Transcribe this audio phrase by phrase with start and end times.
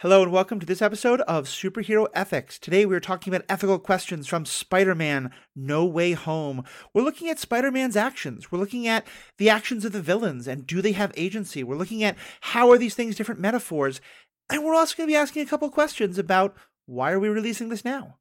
[0.00, 2.58] Hello and welcome to this episode of Superhero Ethics.
[2.58, 6.64] Today we are talking about ethical questions from Spider Man No Way Home.
[6.92, 8.52] We're looking at Spider Man's actions.
[8.52, 9.06] We're looking at
[9.38, 11.64] the actions of the villains and do they have agency.
[11.64, 14.02] We're looking at how are these things different metaphors.
[14.50, 16.54] And we're also going to be asking a couple questions about
[16.84, 18.18] why are we releasing this now?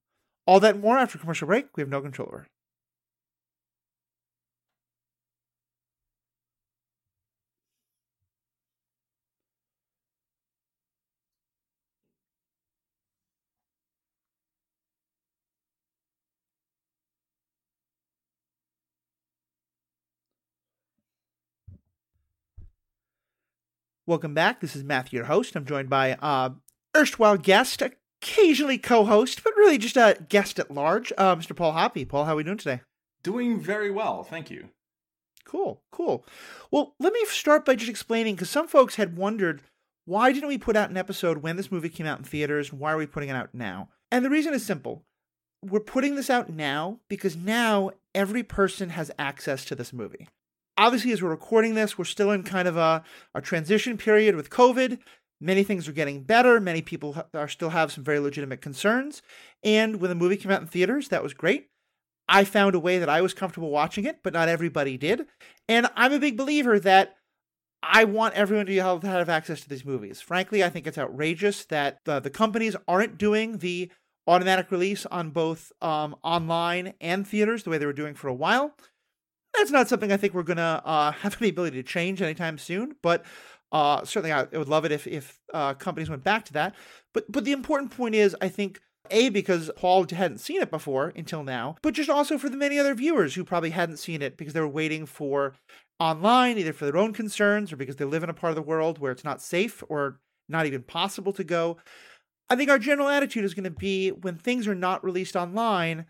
[0.47, 1.75] All that more after commercial break.
[1.75, 2.47] We have no control over.
[24.07, 24.59] Welcome back.
[24.59, 25.55] This is Matthew, your host.
[25.55, 26.51] I'm joined by uh,
[26.95, 31.55] erstwhile guest, occasionally co-host, but really just a guest at large, uh, Mr.
[31.55, 32.05] Paul Hoppy.
[32.05, 32.81] Paul, how are we doing today?
[33.23, 34.69] Doing very well, thank you.
[35.43, 36.23] Cool, cool.
[36.69, 39.63] Well, let me start by just explaining because some folks had wondered
[40.05, 42.79] why didn't we put out an episode when this movie came out in theaters, and
[42.79, 43.89] why are we putting it out now?
[44.11, 45.01] And the reason is simple.
[45.63, 50.27] We're putting this out now because now every person has access to this movie
[50.77, 54.49] obviously, as we're recording this, we're still in kind of a, a transition period with
[54.49, 54.99] COVID.
[55.41, 56.59] Many things are getting better.
[56.59, 59.21] Many people are still have some very legitimate concerns.
[59.63, 61.69] And when the movie came out in theaters, that was great.
[62.27, 65.27] I found a way that I was comfortable watching it, but not everybody did.
[65.67, 67.15] And I'm a big believer that
[67.83, 70.21] I want everyone to have, access to these movies.
[70.21, 73.91] Frankly, I think it's outrageous that the, the companies aren't doing the
[74.27, 78.33] automatic release on both um, online and theaters the way they were doing for a
[78.33, 78.75] while.
[79.57, 82.95] That's not something I think we're gonna uh, have any ability to change anytime soon,
[83.01, 83.25] but
[83.71, 86.75] uh, certainly I, would love it if if uh, companies went back to that.
[87.13, 88.79] But but the important point is, I think
[89.11, 92.79] a because Paul hadn't seen it before until now, but just also for the many
[92.79, 95.53] other viewers who probably hadn't seen it because they were waiting for
[95.99, 98.61] online, either for their own concerns or because they live in a part of the
[98.61, 100.19] world where it's not safe or
[100.49, 101.77] not even possible to go.
[102.49, 106.05] I think our general attitude is going to be when things are not released online,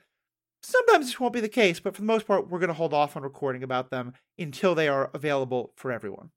[0.67, 2.92] Sometimes this won't be the case, but for the most part, we're going to hold
[2.92, 6.31] off on recording about them until they are available for everyone.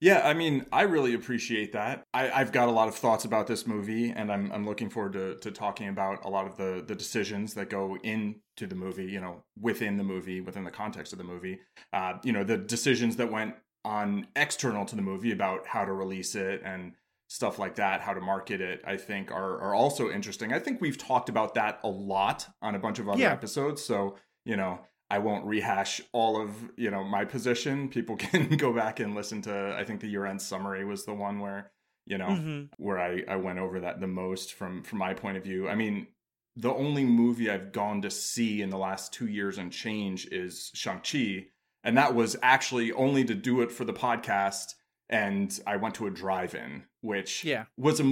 [0.00, 2.02] Yeah, I mean, I really appreciate that.
[2.12, 5.12] I, have got a lot of thoughts about this movie, and I'm I'm looking forward
[5.12, 9.04] to, to talking about a lot of the the decisions that go into the movie.
[9.04, 11.60] You know, within the movie, within the context of the movie.
[11.92, 13.54] Uh, you know, the decisions that went
[13.84, 16.94] on external to the movie about how to release it and
[17.32, 20.52] stuff like that, how to market it, I think are are also interesting.
[20.52, 23.32] I think we've talked about that a lot on a bunch of other yeah.
[23.32, 23.82] episodes.
[23.82, 27.88] So, you know, I won't rehash all of, you know, my position.
[27.88, 31.14] People can go back and listen to I think the year end summary was the
[31.14, 31.72] one where,
[32.04, 32.64] you know, mm-hmm.
[32.76, 35.70] where I, I went over that the most from from my point of view.
[35.70, 36.08] I mean,
[36.54, 40.70] the only movie I've gone to see in the last two years and change is
[40.74, 41.46] Shang-Chi.
[41.82, 44.74] And that was actually only to do it for the podcast
[45.12, 47.66] and I went to a drive-in, which yeah.
[47.76, 48.04] was a.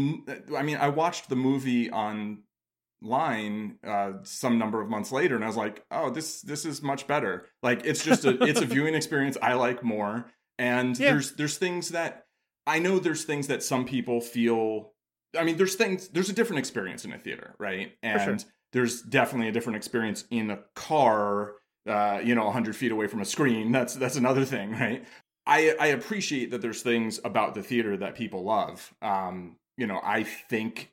[0.56, 5.46] I mean, I watched the movie online uh, some number of months later, and I
[5.46, 7.46] was like, "Oh, this this is much better.
[7.62, 10.26] Like, it's just a it's a viewing experience I like more."
[10.58, 11.12] And yeah.
[11.12, 12.26] there's there's things that
[12.66, 14.92] I know there's things that some people feel.
[15.36, 17.92] I mean, there's things there's a different experience in a theater, right?
[18.02, 18.50] And sure.
[18.74, 21.54] there's definitely a different experience in a car
[21.88, 23.72] uh, you know, 100 feet away from a screen.
[23.72, 25.04] That's that's another thing, right?
[25.50, 28.94] I I appreciate that there's things about the theater that people love.
[29.02, 30.92] Um, you know, I think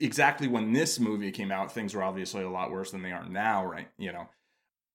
[0.00, 3.28] exactly when this movie came out, things were obviously a lot worse than they are
[3.28, 3.88] now, right?
[3.98, 4.28] You know.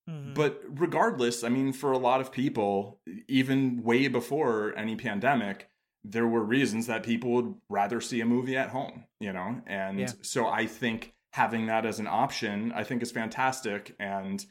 [0.10, 0.34] Mm-hmm.
[0.34, 5.70] But regardless, I mean, for a lot of people, even way before any pandemic,
[6.04, 9.62] there were reasons that people would rather see a movie at home, you know?
[9.66, 10.10] And yeah.
[10.22, 13.96] so I think having that as an option, I think is fantastic.
[14.00, 14.46] And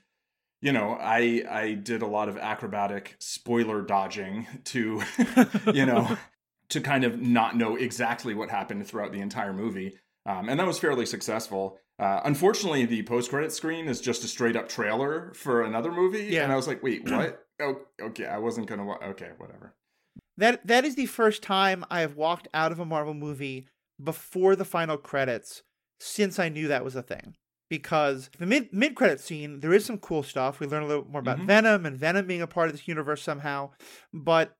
[0.63, 5.03] you know, I I did a lot of acrobatic spoiler dodging to,
[5.75, 6.17] you know,
[6.71, 10.67] to kind of not know exactly what happened throughout the entire movie, um, and that
[10.67, 11.79] was fairly successful.
[11.99, 16.25] Uh, unfortunately, the post credit screen is just a straight up trailer for another movie,
[16.25, 16.45] yeah.
[16.45, 17.45] and I was like, wait, what?
[17.61, 18.85] oh, okay, I wasn't gonna.
[18.85, 19.75] Wa- okay, whatever.
[20.37, 23.67] That that is the first time I have walked out of a Marvel movie
[24.03, 25.65] before the final credits
[25.99, 27.35] since I knew that was a thing
[27.73, 30.61] because the mid mid credit scene there is some cool stuff.
[30.61, 31.47] We learn a little more about mm-hmm.
[31.47, 33.71] Venom and Venom being a part of this universe somehow,
[34.13, 34.55] but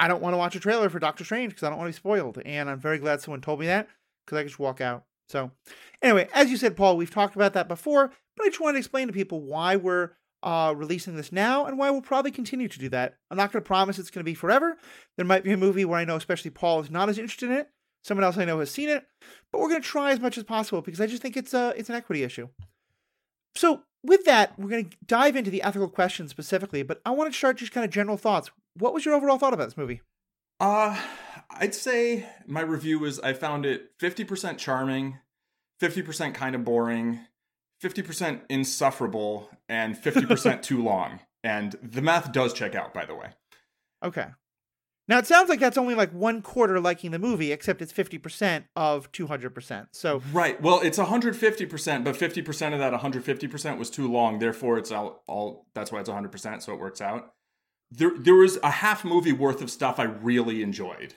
[0.00, 1.96] I don't want to watch a trailer for Doctor Strange because I don't want to
[1.96, 2.42] be spoiled.
[2.44, 3.86] And I'm very glad someone told me that
[4.24, 5.04] because I could just walk out.
[5.28, 5.52] So,
[6.02, 8.78] anyway, as you said, Paul, we've talked about that before, but I just want to
[8.78, 10.10] explain to people why we're
[10.42, 13.14] uh, releasing this now and why we'll probably continue to do that.
[13.30, 14.76] I'm not going to promise it's going to be forever.
[15.16, 17.58] There might be a movie where I know, especially Paul, is not as interested in
[17.58, 17.70] it,
[18.06, 19.04] Someone else I know has seen it,
[19.50, 21.74] but we're going to try as much as possible because I just think it's a
[21.76, 22.48] it's an equity issue.
[23.56, 27.32] So with that, we're going to dive into the ethical question specifically, but I want
[27.32, 28.52] to start just kind of general thoughts.
[28.78, 30.02] What was your overall thought about this movie?
[30.60, 30.96] Uh
[31.50, 35.18] I'd say my review was I found it 50% charming,
[35.82, 37.20] 50% kind of boring,
[37.82, 41.20] 50% insufferable, and 50% too long.
[41.42, 43.30] And the math does check out, by the way.
[44.04, 44.26] Okay.
[45.08, 48.18] Now it sounds like that's only like one quarter liking the movie, except it's fifty
[48.18, 49.88] percent of two hundred percent.
[49.92, 53.24] So right, well, it's one hundred fifty percent, but fifty percent of that one hundred
[53.24, 54.38] fifty percent was too long.
[54.38, 56.62] Therefore, it's all, all that's why it's one hundred percent.
[56.62, 57.32] So it works out.
[57.90, 61.14] There, there was a half movie worth of stuff I really enjoyed.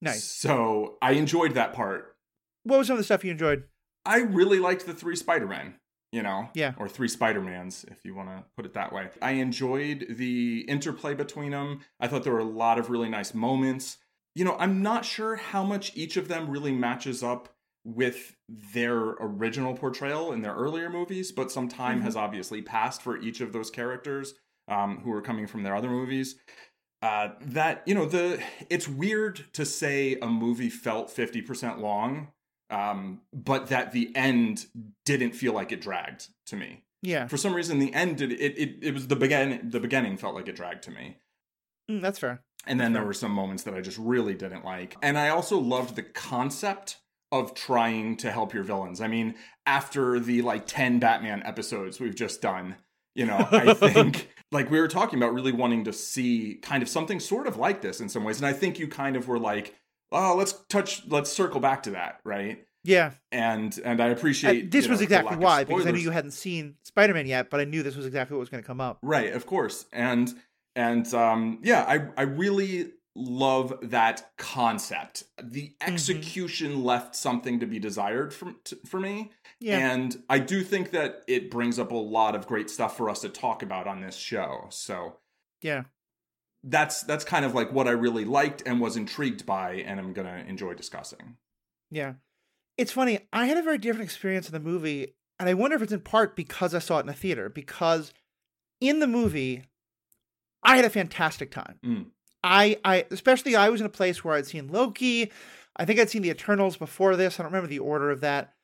[0.00, 0.24] Nice.
[0.24, 2.16] So I enjoyed that part.
[2.64, 3.64] What was some of the stuff you enjoyed?
[4.04, 5.74] I really liked the three Spider Men
[6.12, 6.74] you know yeah.
[6.76, 9.08] or three spider-mans if you want to put it that way.
[9.22, 13.34] I enjoyed the interplay between them i thought there were a lot of really nice
[13.34, 13.98] moments.
[14.34, 17.48] You know i'm not sure how much each of them really matches up
[17.84, 22.04] with their original portrayal in their earlier movies but some time mm-hmm.
[22.04, 24.34] has obviously passed for each of those characters
[24.70, 26.36] um, who are coming from their other movies.
[27.02, 32.28] Uh, that you know the it's weird to say a movie felt 50% long
[32.70, 34.66] um, but that the end
[35.04, 36.82] didn't feel like it dragged to me.
[37.02, 37.26] Yeah.
[37.26, 38.40] For some reason, the end did it.
[38.40, 39.70] It, it was the beginning.
[39.70, 41.16] The beginning felt like it dragged to me.
[41.90, 42.42] Mm, that's fair.
[42.66, 44.96] And then there were some moments that I just really didn't like.
[45.02, 46.98] And I also loved the concept
[47.32, 49.00] of trying to help your villains.
[49.00, 49.34] I mean,
[49.64, 52.76] after the like 10 Batman episodes we've just done,
[53.14, 56.88] you know, I think like we were talking about really wanting to see kind of
[56.88, 58.38] something sort of like this in some ways.
[58.38, 59.74] And I think you kind of were like,
[60.12, 62.64] oh, let's touch, let's circle back to that, right?
[62.82, 66.10] Yeah, and and I appreciate uh, this was know, exactly why because I knew you
[66.10, 68.66] hadn't seen Spider Man yet, but I knew this was exactly what was going to
[68.66, 68.98] come up.
[69.02, 70.32] Right, of course, and
[70.74, 75.24] and um, yeah, I I really love that concept.
[75.42, 75.92] The mm-hmm.
[75.92, 76.84] execution mm-hmm.
[76.84, 79.32] left something to be desired from t- for me.
[79.58, 79.92] Yeah.
[79.92, 83.20] And I do think that it brings up a lot of great stuff for us
[83.20, 84.68] to talk about on this show.
[84.70, 85.16] So,
[85.60, 85.82] yeah
[86.62, 90.12] that's that's kind of like what I really liked and was intrigued by, and I'm
[90.12, 91.36] gonna enjoy discussing.
[91.90, 92.14] Yeah,
[92.76, 93.20] it's funny.
[93.32, 96.00] I had a very different experience in the movie, and I wonder if it's in
[96.00, 97.48] part because I saw it in a theater.
[97.48, 98.12] Because
[98.80, 99.64] in the movie,
[100.62, 101.78] I had a fantastic time.
[101.84, 102.06] Mm.
[102.42, 105.30] I, I, especially I was in a place where I'd seen Loki.
[105.76, 107.38] I think I'd seen the Eternals before this.
[107.38, 108.54] I don't remember the order of that.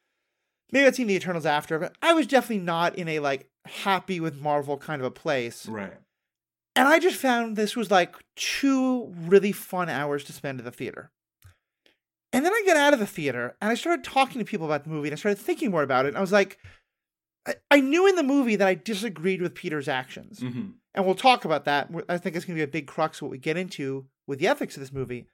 [0.72, 4.20] Maybe I'd seen the Eternals after, but I was definitely not in a like happy
[4.20, 5.66] with Marvel kind of a place.
[5.66, 5.92] Right.
[6.76, 10.70] And I just found this was like two really fun hours to spend at the
[10.70, 11.10] theater.
[12.32, 14.84] And then I get out of the theater and I started talking to people about
[14.84, 16.08] the movie and I started thinking more about it.
[16.08, 16.58] And I was like,
[17.46, 20.40] I, I knew in the movie that I disagreed with Peter's actions.
[20.40, 20.72] Mm-hmm.
[20.94, 21.88] And we'll talk about that.
[22.08, 24.38] I think it's going to be a big crux of what we get into with
[24.38, 25.26] the ethics of this movie.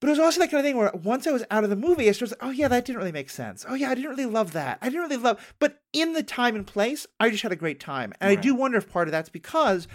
[0.00, 1.76] But it was also that kind of thing where once I was out of the
[1.76, 3.66] movie, I started, oh yeah, that didn't really make sense.
[3.68, 4.78] Oh yeah, I didn't really love that.
[4.80, 7.80] I didn't really love, but in the time and place, I just had a great
[7.80, 8.14] time.
[8.20, 8.38] And right.
[8.38, 9.86] I do wonder if part of that's because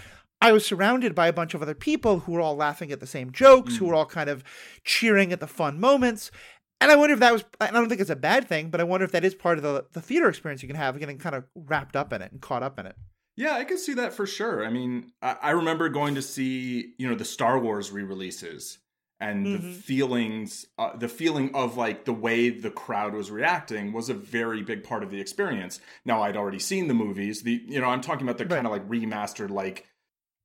[0.41, 3.07] I was surrounded by a bunch of other people who were all laughing at the
[3.07, 3.77] same jokes, mm.
[3.77, 4.43] who were all kind of
[4.83, 6.29] cheering at the fun moments.
[6.79, 8.83] And I wonder if that was, I don't think it's a bad thing, but I
[8.83, 11.35] wonder if that is part of the, the theater experience you can have, getting kind
[11.35, 12.95] of wrapped up in it and caught up in it.
[13.37, 14.65] Yeah, I can see that for sure.
[14.65, 18.79] I mean, I, I remember going to see, you know, the Star Wars re releases
[19.19, 19.67] and mm-hmm.
[19.67, 24.13] the feelings, uh, the feeling of like the way the crowd was reacting was a
[24.13, 25.79] very big part of the experience.
[26.03, 27.43] Now, I'd already seen the movies.
[27.43, 28.55] The, you know, I'm talking about the right.
[28.55, 29.87] kind of like remastered, like,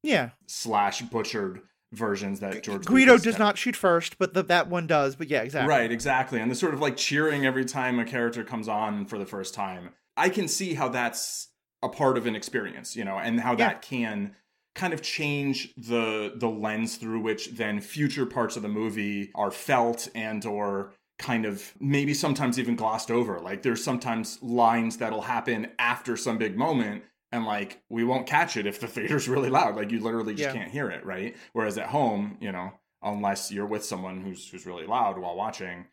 [0.03, 1.61] yeah slash butchered
[1.93, 3.41] versions that George Greedo Lucas does had.
[3.41, 5.17] not shoot first, but the, that one does.
[5.17, 5.69] But yeah, exactly.
[5.69, 6.41] Right, exactly.
[6.41, 9.53] And the sort of like cheering every time a character comes on for the first
[9.53, 9.91] time.
[10.17, 11.49] I can see how that's
[11.83, 13.69] a part of an experience, you know, and how yeah.
[13.69, 14.37] that can
[14.81, 19.51] kind of change the the lens through which then future parts of the movie are
[19.51, 23.39] felt and or kind of maybe sometimes even glossed over.
[23.41, 28.57] Like there's sometimes lines that'll happen after some big moment and like we won't catch
[28.57, 30.61] it if the theater's really loud like you literally just yeah.
[30.61, 32.73] can't hear it right whereas at home you know
[33.03, 35.87] unless you're with someone who's who's really loud while watching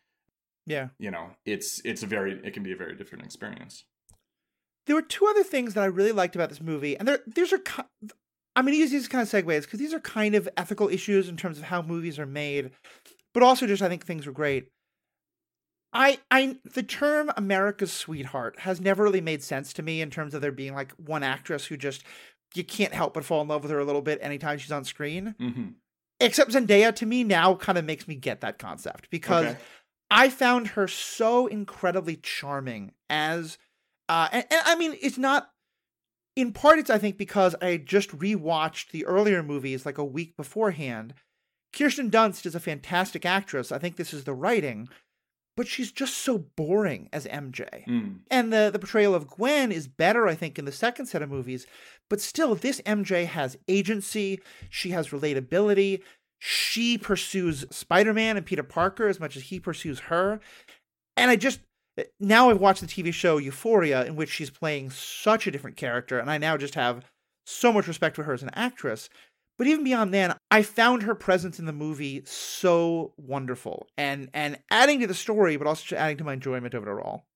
[0.66, 3.84] yeah you know it's it's a very it can be a very different experience
[4.86, 7.52] there were two other things that i really liked about this movie and there these
[7.52, 7.60] are
[8.58, 11.28] i'm going to use these kind of segues because these are kind of ethical issues
[11.28, 12.70] in terms of how movies are made
[13.32, 14.68] but also just i think things were great
[15.92, 20.34] I I the term America's sweetheart has never really made sense to me in terms
[20.34, 22.04] of there being like one actress who just
[22.54, 24.84] you can't help but fall in love with her a little bit anytime she's on
[24.84, 25.34] screen.
[25.40, 25.68] Mm-hmm.
[26.20, 29.58] Except Zendaya to me now kind of makes me get that concept because okay.
[30.10, 33.56] I found her so incredibly charming as
[34.08, 35.50] uh and, and I mean it's not
[36.38, 40.04] in part it's I think because I had just rewatched the earlier movies like a
[40.04, 41.14] week beforehand.
[41.76, 43.70] Kirsten Dunst is a fantastic actress.
[43.70, 44.88] I think this is the writing
[45.58, 47.84] but she's just so boring as MJ.
[47.84, 48.20] Mm.
[48.30, 51.30] And the, the portrayal of Gwen is better, I think, in the second set of
[51.30, 51.66] movies.
[52.08, 54.40] But still, this MJ has agency.
[54.70, 56.02] She has relatability.
[56.38, 60.38] she pursues Spider-Man and Peter Parker as much as he pursues her.
[61.16, 61.58] And I just
[62.20, 66.18] now I've watched the TV show Euphoria in which she's playing such a different character
[66.18, 67.10] and I now just have
[67.46, 69.08] so much respect for her as an actress.
[69.56, 74.58] But even beyond then, I found her presence in the movie so wonderful and and
[74.70, 77.26] adding to the story, but also adding to my enjoyment of it all.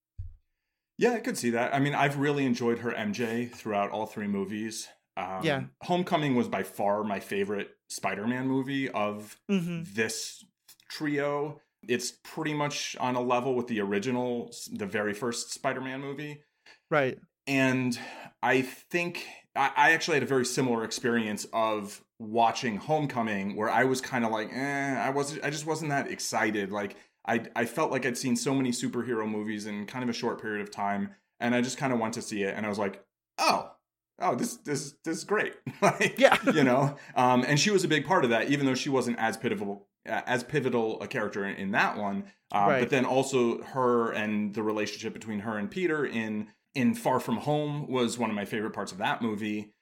[0.98, 1.74] Yeah, I could see that.
[1.74, 4.88] I mean, I've really enjoyed her MJ throughout all three movies.
[5.16, 5.62] Um, Yeah.
[5.82, 10.44] Homecoming was by far my favorite Spider Man movie of hmm this
[10.88, 11.60] trio.
[11.88, 16.42] It's pretty much on a level with the original, the very first Spider Man movie.
[16.90, 17.18] Right.
[17.46, 17.98] And
[18.42, 23.84] I think I, I actually had a very similar experience of watching Homecoming where I
[23.84, 26.70] was kind of like, eh, I wasn't, I just wasn't that excited.
[26.70, 26.96] Like,
[27.26, 30.40] I, I felt like I'd seen so many superhero movies in kind of a short
[30.40, 31.10] period of time.
[31.40, 33.04] And I just kind of went to see it and I was like,
[33.38, 33.72] oh,
[34.20, 35.54] oh, this, this, this is great.
[35.82, 36.36] like, Yeah.
[36.54, 39.18] you know um, and she was a big part of that even though she wasn't
[39.18, 42.80] as pivotal as pivotal a character in, in that one uh, Right.
[42.80, 47.36] but then also her and the relationship between her and peter in in far from
[47.38, 49.72] home was one of my favorite parts of that movie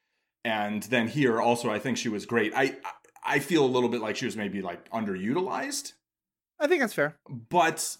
[0.45, 2.77] and then here also i think she was great i
[3.25, 5.93] i feel a little bit like she was maybe like underutilized
[6.63, 7.17] I think that's fair.
[7.49, 7.97] but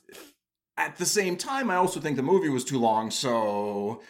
[0.77, 4.03] at the same time i also think the movie was too long so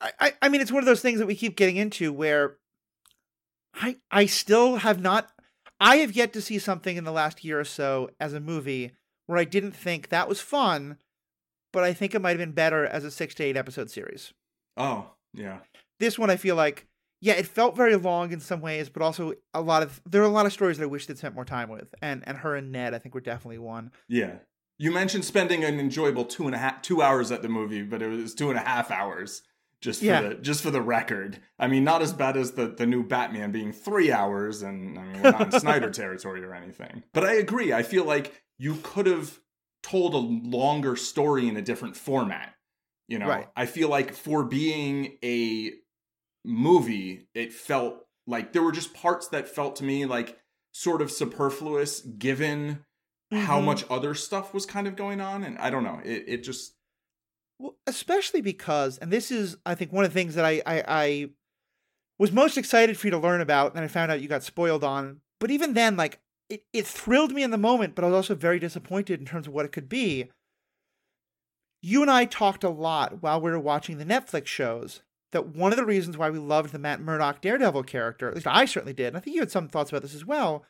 [0.00, 2.58] I, I I mean, it's one of those things that we keep getting into where
[3.74, 5.30] I I still have not.
[5.80, 8.92] I have yet to see something in the last year or so as a movie
[9.26, 10.96] where I didn't think that was fun,
[11.72, 14.32] but I think it might have been better as a six to eight episode series.
[14.76, 15.58] oh yeah
[16.00, 16.86] This one, I feel like,
[17.20, 20.26] yeah, it felt very long in some ways, but also a lot of there are
[20.26, 22.54] a lot of stories that I wish they'd spent more time with, and and her
[22.54, 23.90] and Ned, I think, were definitely one.
[24.08, 24.36] Yeah.
[24.78, 28.02] You mentioned spending an enjoyable two and a half two hours at the movie, but
[28.02, 29.42] it was two and a half hours
[29.82, 30.20] just for Yeah.
[30.22, 31.40] the just for the record.
[31.58, 35.02] I mean, not as bad as the the new Batman being three hours, and I
[35.04, 37.02] mean we're not in Snyder territory or anything.
[37.12, 37.72] But I agree.
[37.72, 39.38] I feel like you could have
[39.82, 42.54] told a longer story in a different format.
[43.08, 43.46] You know, Right.
[43.54, 45.72] I feel like for being a
[46.44, 50.38] movie, it felt like there were just parts that felt to me like
[50.72, 52.84] sort of superfluous given
[53.32, 53.64] how Mhm.
[53.64, 56.75] much other stuff was kind of going on and i don't know it, it just
[57.58, 60.84] Well, especially because, and this is, I think, one of the things that I, I,
[60.86, 61.28] I
[62.18, 64.84] was most excited for you to learn about, and I found out you got spoiled
[64.84, 65.20] on.
[65.40, 68.34] But even then, like, it, it thrilled me in the moment, but I was also
[68.34, 70.30] very disappointed in terms of what it could be.
[71.82, 75.72] You and I talked a lot while we were watching the Netflix shows that one
[75.72, 78.94] of the reasons why we loved the Matt Murdock Daredevil character, at least I certainly
[78.94, 80.64] did, and I think you had some thoughts about this as well,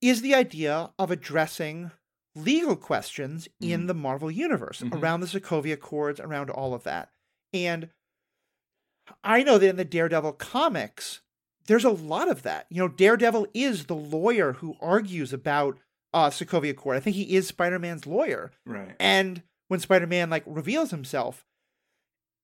[0.00, 1.90] is the idea of addressing
[2.34, 3.86] legal questions in Mhm.
[3.88, 5.00] the Marvel universe Mhm.
[5.00, 7.10] around the Sokovia Accords, around all of that.
[7.52, 7.90] And
[9.24, 11.20] I know that in the Daredevil comics,
[11.66, 12.66] there's a lot of that.
[12.70, 15.78] You know, Daredevil is the lawyer who argues about
[16.12, 16.96] uh, Sokovia Accord.
[16.96, 21.46] I think he is Spider-Man's lawyer right and when spider-man like reveals himself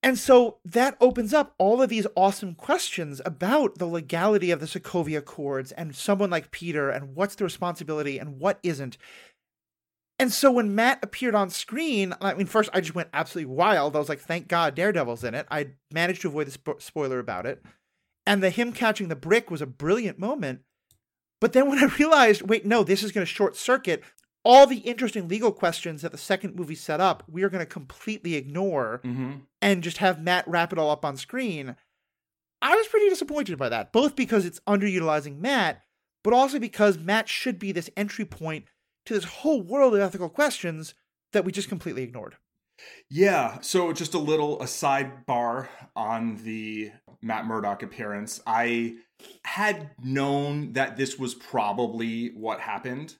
[0.05, 4.67] and so that opens up all of these awesome questions about the legality of the
[4.67, 8.97] sokovia accords and someone like peter and what's the responsibility and what isn't
[10.19, 13.97] and so when matt appeared on screen i mean first i just went absolutely wild
[13.97, 17.19] i was like thank god daredevil's in it i managed to avoid the spo- spoiler
[17.19, 17.63] about it
[18.27, 20.61] and the him catching the brick was a brilliant moment
[21.41, 24.03] but then when i realized wait no this is going to short circuit
[24.47, 27.67] all the interesting legal questions that the second movie set up, we are going to
[27.67, 29.39] completely ignore mm-hmm.
[29.61, 31.75] and just have Matt wrap it all up on screen.
[32.63, 35.83] I was pretty disappointed by that, both because it's underutilizing Matt,
[36.23, 38.67] but also because Matt should be this entry point
[39.07, 40.95] to this whole world of ethical questions
[41.33, 42.37] that we just completely ignored.
[43.11, 46.91] yeah so just a little a sidebar on the
[47.23, 48.95] matt murdock appearance i
[49.45, 53.15] had known that this was probably what happened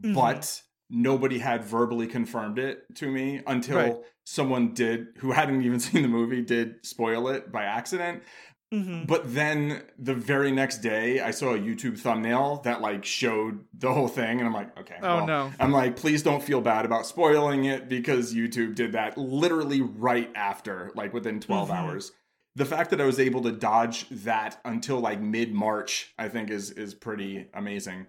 [0.00, 0.14] Mhm.
[0.14, 3.96] but nobody had verbally confirmed it to me until Right.
[4.24, 8.22] someone did who hadn't even seen the movie did spoil it by accident
[8.72, 9.04] Mm-hmm.
[9.06, 13.92] But then the very next day, I saw a YouTube thumbnail that like showed the
[13.94, 14.96] whole thing, and I'm like, okay.
[15.02, 15.52] Oh, well, no.
[15.58, 20.30] I'm like, please don't feel bad about spoiling it because YouTube did that literally right
[20.34, 21.74] after, like within 12 Mhm.
[21.74, 22.12] hours.
[22.56, 26.50] The fact that I was able to dodge that until like mid March, I think
[26.50, 28.06] is is pretty amazing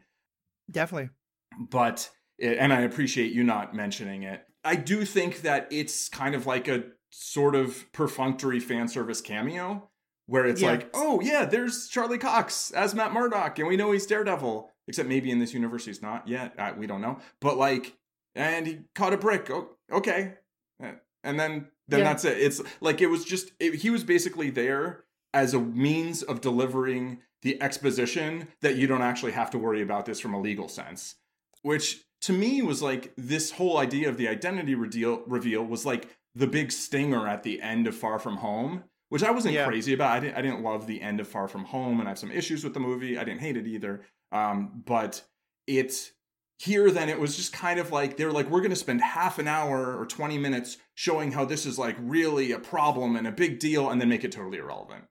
[0.70, 1.10] Definitely.
[1.58, 2.10] but
[2.42, 4.46] and I appreciate you not mentioning it.
[4.63, 9.88] I do think that it's kind of like a sort of perfunctory fan service cameo
[10.29, 10.71] where it's Yeah.
[10.71, 14.71] like, oh yeah, there's Charlie Cox as Matt Murdock, and we know he's Daredevil.
[14.88, 16.53] Except maybe in this universe he's not yet.
[16.57, 17.19] Uh, we don't know.
[17.41, 17.95] But like,
[18.36, 19.50] and he caught a brick.
[19.51, 20.33] Oh, okay,
[20.79, 22.05] and then then Yeah.
[22.05, 22.38] that's it.
[22.38, 27.21] It's like it was just it, he was basically there as a means of delivering
[27.41, 31.15] the exposition that you don't actually have to worry about this from a legal sense.
[31.62, 36.07] Which to me was like this whole idea of the identity reveal reveal was like
[36.36, 39.66] the big stinger at the end of Far From Home, which I wasn't Yeah.
[39.68, 40.12] crazy about.
[40.12, 42.32] I didn't I didn't love the end of Far From Home, and I have some
[42.32, 43.18] issues with the movie.
[43.18, 44.06] I didn't hate it either.
[44.32, 45.24] Um, but
[45.68, 46.12] it
[46.60, 49.39] here then it was just kind of like they're like we're going to spend half
[49.39, 53.32] an hour or 20 minutes showing how this is like really a problem and a
[53.32, 55.06] big deal and then make it totally irrelevant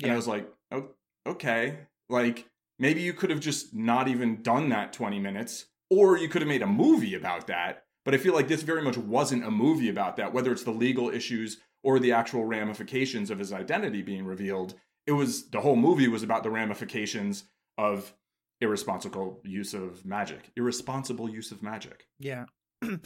[0.00, 0.90] and i was like oh,
[1.26, 2.46] okay like
[2.78, 6.48] maybe you could have just not even done that 20 minutes or you could have
[6.48, 9.88] made a movie about that but i feel like this very much wasn't a movie
[9.88, 14.24] about that whether it's the legal issues or the actual ramifications of his identity being
[14.24, 14.74] revealed
[15.06, 17.44] it was the whole movie was about the ramifications
[17.78, 18.12] of
[18.60, 22.44] irresponsible use of magic irresponsible use of magic Yeah.
[22.82, 23.02] I think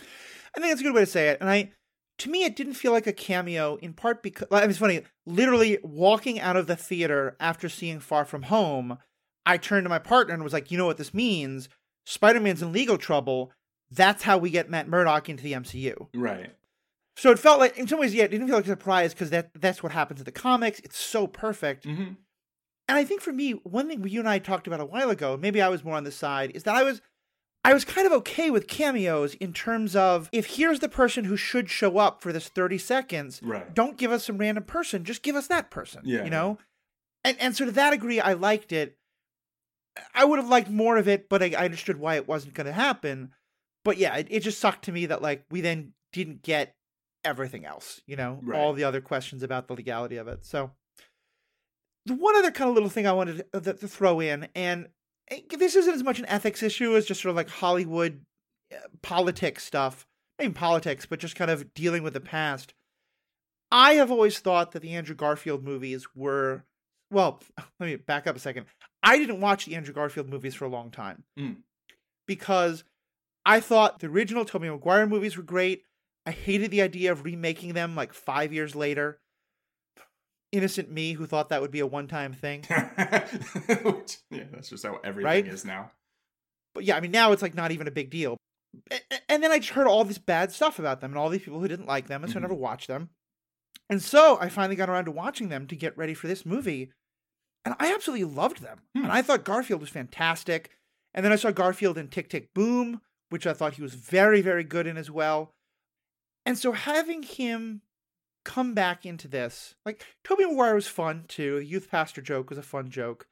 [0.57, 1.39] that's a good way to say it.
[1.41, 1.73] And I
[2.19, 5.03] to me it didn't feel like a cameo in part because I mean, it's funny,
[5.27, 8.99] literally walking out of the theater after seeing Far From Home,
[9.47, 11.69] I turned to my partner and was like, "You know what this means?
[12.07, 13.53] Spider-Man's in legal trouble.
[13.91, 16.53] That's how we get Matt Murdock into the MCU." right
[17.17, 19.31] So it felt like in some ways yeah, it didn't feel like a surprise because
[19.31, 20.81] that that's what happens in the comics.
[20.81, 21.85] It's so perfect.
[21.85, 22.13] hmm
[22.89, 25.37] And I think for me, one thing you and I talked about a while ago,
[25.37, 27.01] maybe I was more on the side, is that I was
[27.67, 31.37] I was kind of okay with cameos in terms of if here's the person who
[31.37, 35.23] should show up for this 30 seconds, right don't give us some random person, just
[35.23, 36.03] give us that person.
[36.05, 36.25] Yeah.
[36.25, 36.59] You know?
[37.23, 38.99] And and so to that degree I liked it.
[40.13, 42.73] I would have liked more of it, but I, I understood why it wasn't gonna
[42.73, 43.31] happen.
[43.85, 46.75] But yeah, it, it just sucked to me that like we then didn't get
[47.25, 48.59] everything else, you know, Right.
[48.59, 50.45] all the other questions about the legality of it.
[50.45, 50.73] So
[52.07, 54.89] the one other kind of little thing I wanted to, to throw in, and
[55.31, 58.25] eh, this isn't as much an ethics issue as just sort of like Hollywood
[58.73, 60.07] uh, politics stuff.
[60.39, 62.75] Not even politics, but just kind of dealing with the past.
[63.73, 66.65] I have always thought that the Andrew Garfield movies were,
[67.11, 67.41] well,
[67.81, 68.67] let me back up a second.
[69.03, 71.57] I didn't watch the Andrew Garfield movies for a long time Mm.
[72.27, 72.85] because
[73.47, 75.85] I thought the original Tobey Maguire movies were great.
[76.27, 79.19] I hated the idea of remaking them like five years later.
[80.53, 82.65] Innocent me who thought that would be a one time thing.
[84.31, 85.47] Yeah, that's just how everything Right?
[85.47, 85.91] is now.
[86.75, 88.37] But yeah, I mean, now it's like not even a big deal.
[89.29, 91.61] And then I just heard all this bad stuff about them and all these people
[91.61, 92.41] who didn't like them, and so Mhm.
[92.41, 93.11] I never watched them.
[93.89, 96.91] And so I finally got around to watching them to get ready for this movie.
[97.65, 98.81] And I absolutely loved them.
[98.97, 99.05] Hmm.
[99.05, 100.71] And I thought Garfield was fantastic.
[101.15, 104.41] And then I saw Garfield in Tick Tick Boom, which I thought he was very,
[104.41, 105.54] very good in as well.
[106.47, 107.83] And so having him
[108.45, 111.59] come back into this, like Tobey Maguire was fun too.
[111.59, 113.27] The youth pastor joke was a fun joke.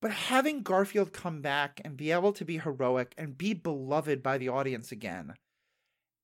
[0.00, 4.38] But having Garfield come back and be able to be heroic and be beloved by
[4.38, 5.34] the audience again,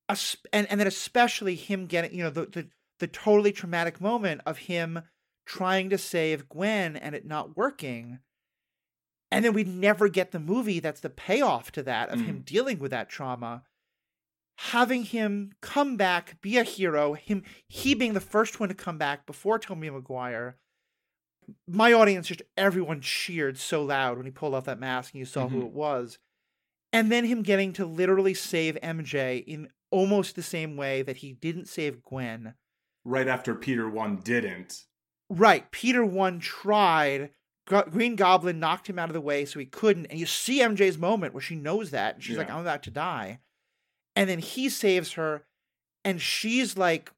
[0.09, 2.69] and and then especially him getting, you know, the the,
[3.01, 5.03] the totally traumatic moment of him
[5.45, 8.21] trying to save Gwen and it not working.
[9.33, 12.45] And then we never get the movie that's the payoff to that of him mm.
[12.45, 13.65] dealing with that trauma.
[14.59, 18.99] Having him come back, be a hero, him he being the first one to come
[18.99, 20.57] back before Tobey Maguire.
[21.69, 25.27] My audience, just everyone cheered so loud when he pulled off that mask and you
[25.27, 25.67] saw who Mhm.
[25.67, 26.19] it was.
[26.93, 31.33] And then him getting to literally save MJ in almost the same way that he
[31.33, 32.55] didn't save Gwen.
[33.05, 34.87] Right after Peter one didn't.
[35.29, 35.71] Right.
[35.73, 37.31] Peter one tried.
[37.67, 40.07] Green Goblin knocked him out of the way so he couldn't.
[40.07, 42.15] And you see MJ's moment where she knows that.
[42.15, 43.41] And she's like, I'm about to die.
[44.17, 45.45] And then he saves her.
[46.05, 47.11] And she's like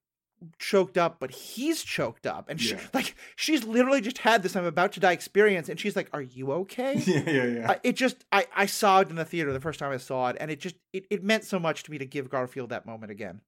[0.59, 2.49] choked up, but he's choked up.
[2.49, 2.81] And she, Yeah.
[2.95, 5.69] like, she's literally just had this I'm about to die experience.
[5.69, 6.95] And she's like, Are you okay?
[7.07, 7.71] yeah, yeah, yeah.
[7.73, 10.29] I, it just, I, I saw it in the theater the first time I saw
[10.29, 10.37] it.
[10.39, 13.11] And it just, it, it meant so much to me to give Garfield that moment
[13.11, 13.41] again.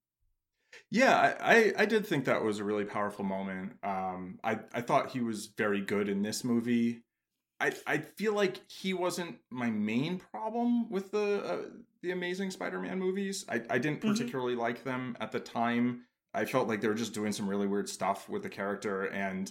[0.91, 3.73] Yeah, I, I, I did think that was a really powerful moment.
[3.83, 7.03] Um, I, I thought he was very good in this movie.
[7.61, 11.59] I, I feel like he wasn't my main problem with the uh,
[12.03, 13.45] the Amazing Spider-Man movies.
[13.49, 14.11] I, I didn't Mhm.
[14.13, 16.05] particularly like them at the time.
[16.35, 19.51] I felt like they were just doing some really weird stuff with the character, and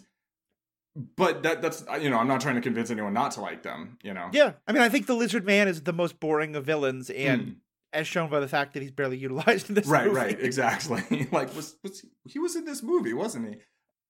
[1.16, 3.98] but that that's you know I'm not trying to convince anyone not to like them.
[4.04, 4.54] You know, Yeah.
[4.68, 7.10] I mean, I think the Lizard Man is the most boring of villains.
[7.10, 7.56] And Mm.
[7.94, 10.18] as shown by the fact that he's barely utilized in this right, movie.
[10.18, 11.28] right, exactly.
[11.32, 13.62] like was was he was in this movie, wasn't he?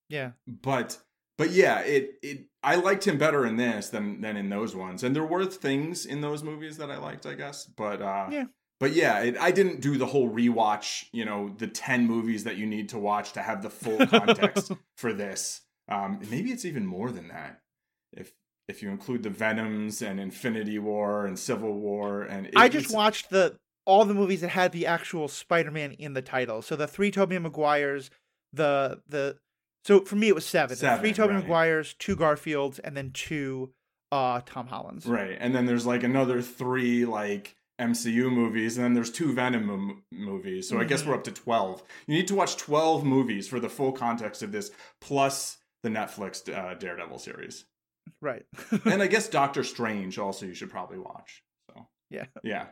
[0.09, 0.31] Yeah.
[0.47, 0.97] but
[1.37, 5.03] but yeah it it i liked him better in this than than in those ones
[5.03, 8.45] and there were things in those movies that i liked i guess but uh Yeah.
[8.79, 12.57] but yeah it, i didn't do the whole rewatch you know the 10 movies that
[12.57, 16.85] you need to watch to have the full context for this um maybe it's even
[16.85, 17.61] more than that
[18.13, 18.33] if
[18.67, 22.93] if you include the venoms and infinity war and civil war and it, I just
[22.93, 26.61] watched the all the movies that had the actual Spider-Man in the title.
[26.61, 28.09] So the three Tobey Maguires,
[28.51, 29.37] the the
[29.87, 30.75] so for me it was seven.
[30.75, 31.43] Seven, three Tobey right.
[31.47, 33.71] Maguires, two Garfields, and then two
[34.11, 35.05] uh Tom Holland's.
[35.05, 35.37] Right.
[35.39, 40.03] And then there's like another three like MCU movies, and then there's two Venom m-
[40.11, 40.67] movies.
[40.67, 41.07] So I guess Mhm.
[41.07, 41.83] we're up to 12.
[42.07, 44.71] You need to watch 12 movies for the full context of this,
[45.01, 47.65] plus the Netflix uh, Daredevil series.
[48.21, 48.45] Right.
[48.85, 51.43] and I guess Doctor Strange also you should probably watch.
[51.69, 52.25] So Yeah.
[52.43, 52.67] Yeah.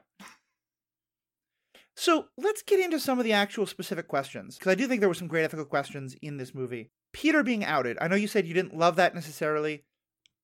[1.95, 5.09] So let's get into some of the actual specific questions, because I do think there
[5.09, 6.89] were some great ethical questions in this movie.
[7.13, 7.97] Peter being outed.
[8.01, 9.83] I know you said you didn't love that necessarily.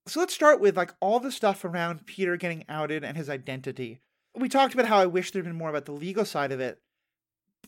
[0.07, 3.99] So let's start with like all the stuff around Peter getting outed and his identity.
[4.33, 6.79] We talked about how I wish there'd been more about the legal side of it.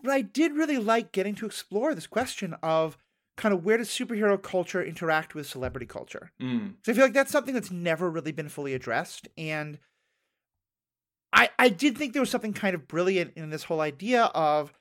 [0.02, 2.98] But I did really like getting to explore this question of
[3.36, 6.32] kind of where does superhero culture interact with celebrity culture?
[6.42, 6.76] Mm.
[6.84, 9.28] So I feel like that's something that's never really been fully addressed.
[9.38, 9.80] And
[11.34, 14.74] I I did think there was something kind of brilliant in this whole idea of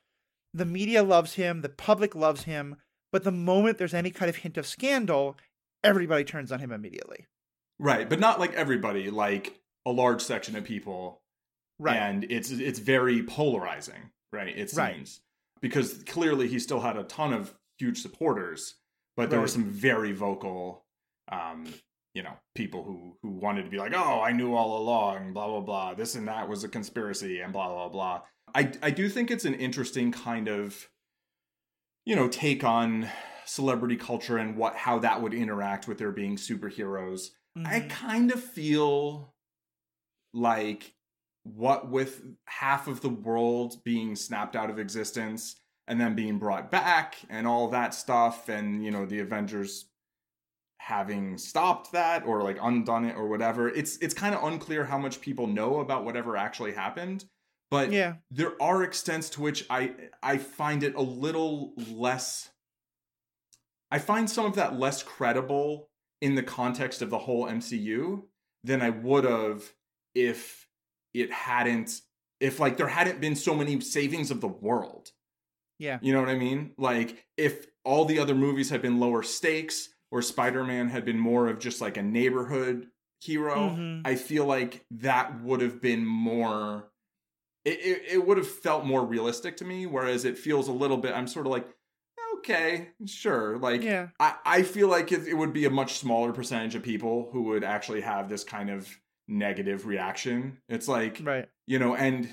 [0.53, 2.75] the media loves him, the public loves him,
[3.11, 5.35] but the moment there's any kind of hint of scandal,
[5.83, 7.25] everybody turns on him immediately.
[7.79, 8.07] Right.
[8.07, 11.19] But not like everybody, like a large section of people
[11.79, 11.97] Right.
[11.97, 15.09] and it's it's very polarizing right it seems Right.
[15.59, 18.75] because clearly he still had a ton of huge supporters
[19.17, 20.85] but there were some very vocal
[21.31, 21.65] um
[22.13, 25.47] you know people who who wanted to be like oh i knew all along blah
[25.47, 25.93] blah blah.
[25.93, 28.21] This and that was a conspiracy and blah blah blah.
[28.55, 30.87] I i do think it's an interesting kind of
[32.05, 33.07] you know take on
[33.45, 37.29] celebrity culture and what how that would interact with there being superheroes.
[37.57, 37.89] I Mhm.
[37.89, 39.33] kind of feel
[40.33, 40.93] like
[41.43, 46.71] what with half of the world being snapped out of existence and then being brought
[46.71, 49.89] back and all that stuff and you know the Avengers
[50.85, 54.97] having stopped that or like undone it or whatever it's it's kind of unclear how
[54.97, 57.23] much people know about whatever actually happened
[57.71, 58.15] but yeah.
[58.29, 62.49] there are extents to which I I find it a little less
[63.89, 65.89] I find some of that less credible
[66.21, 68.23] in the context of the whole MCU
[68.63, 69.63] than I would have
[70.13, 70.67] if
[71.13, 72.01] it hadn't
[72.39, 75.11] if like there hadn't been so many savings of the world.
[75.79, 75.97] Yeah.
[76.01, 76.73] You know what I mean?
[76.77, 81.47] Like if all the other movies had been lower stakes or Spider-Man had been more
[81.47, 82.87] of just like a neighborhood
[83.19, 84.01] hero, Mhm.
[84.05, 86.91] I feel like that would have been more
[87.65, 90.97] it, it, it would have felt more realistic to me whereas it feels a little
[90.97, 91.65] bit i'm sort of like
[92.37, 94.09] okay sure like Yeah.
[94.19, 97.43] I, I feel like it, it would be a much smaller percentage of people who
[97.43, 98.89] would actually have this kind of
[99.29, 101.47] negative reaction it's like Right.
[101.65, 102.27] you know and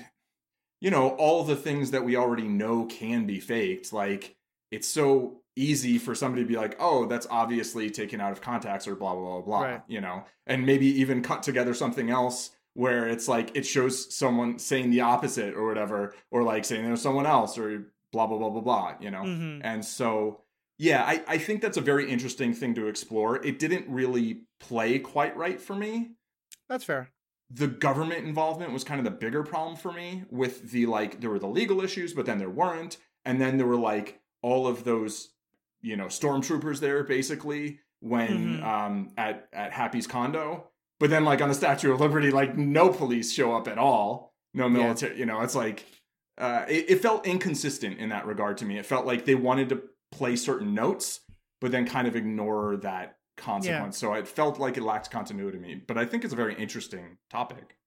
[0.81, 4.35] you know all the things that we already know can be faked like
[4.71, 8.87] it's so easy for somebody to be like oh that's obviously taken out of context
[8.87, 9.81] or blah blah blah blah Right.
[9.87, 14.57] you know and maybe even cut together something else where it's like it shows someone
[14.59, 18.49] saying the opposite or whatever or like saying there's someone else or blah blah blah
[18.49, 19.59] blah blah you know Mhm.
[19.63, 20.41] and so
[20.79, 24.99] yeah I, I think that's a very interesting thing to explore it didn't really play
[24.99, 26.11] quite right for me
[26.69, 27.09] That's fair.
[27.49, 31.29] the government involvement was kind of the bigger problem for me with the like there
[31.29, 34.85] were the legal issues but then there weren't and then there were like all of
[34.85, 35.29] those
[35.81, 38.63] you know stormtroopers there basically when Mhm.
[38.63, 40.67] um at at happy's condo.
[40.99, 44.33] But then like on the statue of liberty like no police show up at all.
[44.53, 45.85] No military you know it's like
[46.37, 48.77] uh it, it felt inconsistent in that regard to me.
[48.77, 51.21] It felt like they wanted to play certain notes
[51.61, 53.97] but then kind of ignore that consequence.
[53.97, 55.75] So it felt like it lacked continuity to me.
[55.75, 57.77] But i think it's a very interesting topic.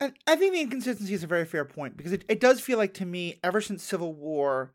[0.00, 2.76] And I think the inconsistency is a very fair point because it, it does feel
[2.78, 4.74] like to me, ever since Civil War,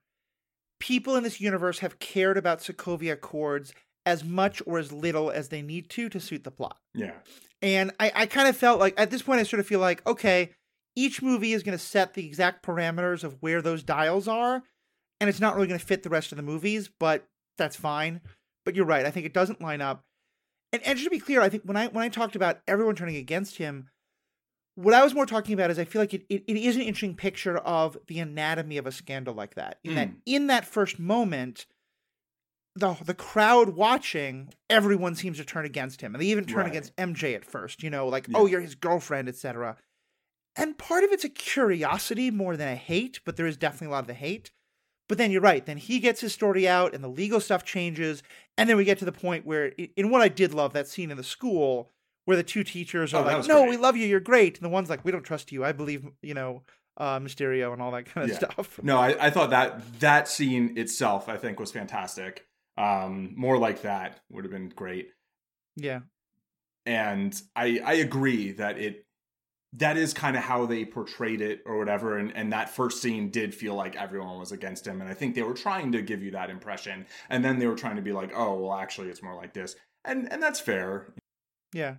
[0.80, 3.74] people in this universe have cared about Sokovia Accords
[4.06, 6.78] as much or as little as they need to to suit the plot.
[6.94, 7.13] yeah
[7.62, 10.06] And I, I kind of felt like at this point, I sort of feel like,
[10.08, 10.52] okay,
[10.96, 14.63] each movie is going to set the exact parameters of where those dials are,
[15.20, 17.26] and it's not really going to fit the rest of the movies, but
[17.58, 18.22] that's fine.
[18.65, 19.06] But you're right.
[19.06, 20.04] I think it doesn't line up.
[20.72, 22.96] And, and just to be clear, I think when I when I talked about everyone
[22.96, 23.89] turning against him,
[24.84, 26.82] what I was more talking about is I feel like it, it, it is an
[26.84, 29.80] interesting picture of the anatomy of a scandal like that.
[29.84, 30.15] In that Mm.
[30.26, 31.65] in that first moment,
[32.76, 36.68] the the crowd watching, everyone seems to turn against him, and they even turn Right.
[36.70, 37.84] against MJ at first.
[37.84, 38.38] You know, like Yeah.
[38.38, 39.78] oh, you're his girlfriend, etc.
[40.56, 43.92] And part of it's a curiosity more than a hate, but there is definitely a
[43.92, 44.52] lot of the hate.
[45.08, 45.65] But then you're right.
[45.65, 48.22] Then he gets his story out, and the legal stuff changes,
[48.58, 51.12] and then we get to the point where, in what I did love, that scene
[51.12, 51.89] in the school
[52.30, 53.70] where the two teachers are Oh, like, "No, great.
[53.72, 54.06] we love you.
[54.06, 55.65] You're great," and the one's like, "We don't trust you.
[55.65, 56.62] I believe, you know,
[56.96, 58.50] uh, Mysterio and all that kind of Yeah.
[58.52, 62.46] stuff." no I, I thought that that scene itself i think was fantastic
[62.78, 65.10] um more like that would have been great
[65.76, 66.02] Yeah,
[66.86, 69.06] and i i agree that it
[69.74, 73.30] that is kind of how they portrayed it or whatever and and that first scene
[73.32, 76.22] did feel like everyone was against him and i think they were trying to give
[76.24, 79.24] you that impression and then they were trying to be like oh well actually it's
[79.24, 81.13] more like this and and that's fair
[81.72, 81.96] yeah.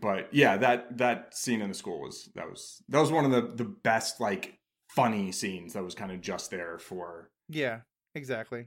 [0.00, 3.30] But yeah, that that scene in the school was that was that was one of
[3.30, 4.58] the the best like
[4.94, 7.80] funny scenes that was kind of just there for Yeah,
[8.14, 8.66] exactly.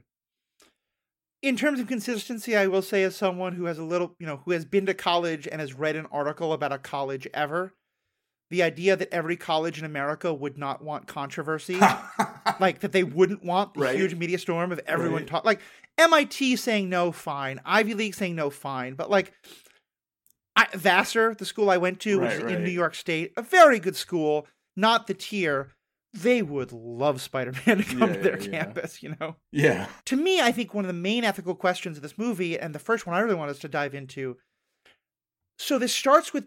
[1.42, 4.42] In terms of consistency, I will say, as someone who has a little, you know,
[4.44, 7.74] who has been to college and has read an article about a college ever,
[8.50, 11.80] the idea that every college in America would not want controversy,
[12.60, 13.96] like that they wouldn't want the Right.
[13.96, 15.26] huge media storm of everyone Right.
[15.26, 15.60] talk, like
[15.98, 19.32] MIT saying no, fine, Ivy League saying no, fine, but like
[20.54, 22.64] I, Vassar, the school I went to, which Right, is in.
[22.64, 25.70] New York State, a very good school, not the tier.
[26.12, 28.64] They would love Spider Man to come Yeah, to their yeah, yeah.
[28.64, 29.36] campus, you know?
[29.50, 32.74] yeah to me, I think one of the main ethical questions of this movie, and
[32.74, 34.36] the first one I really want us to dive into.
[35.58, 36.46] So this starts with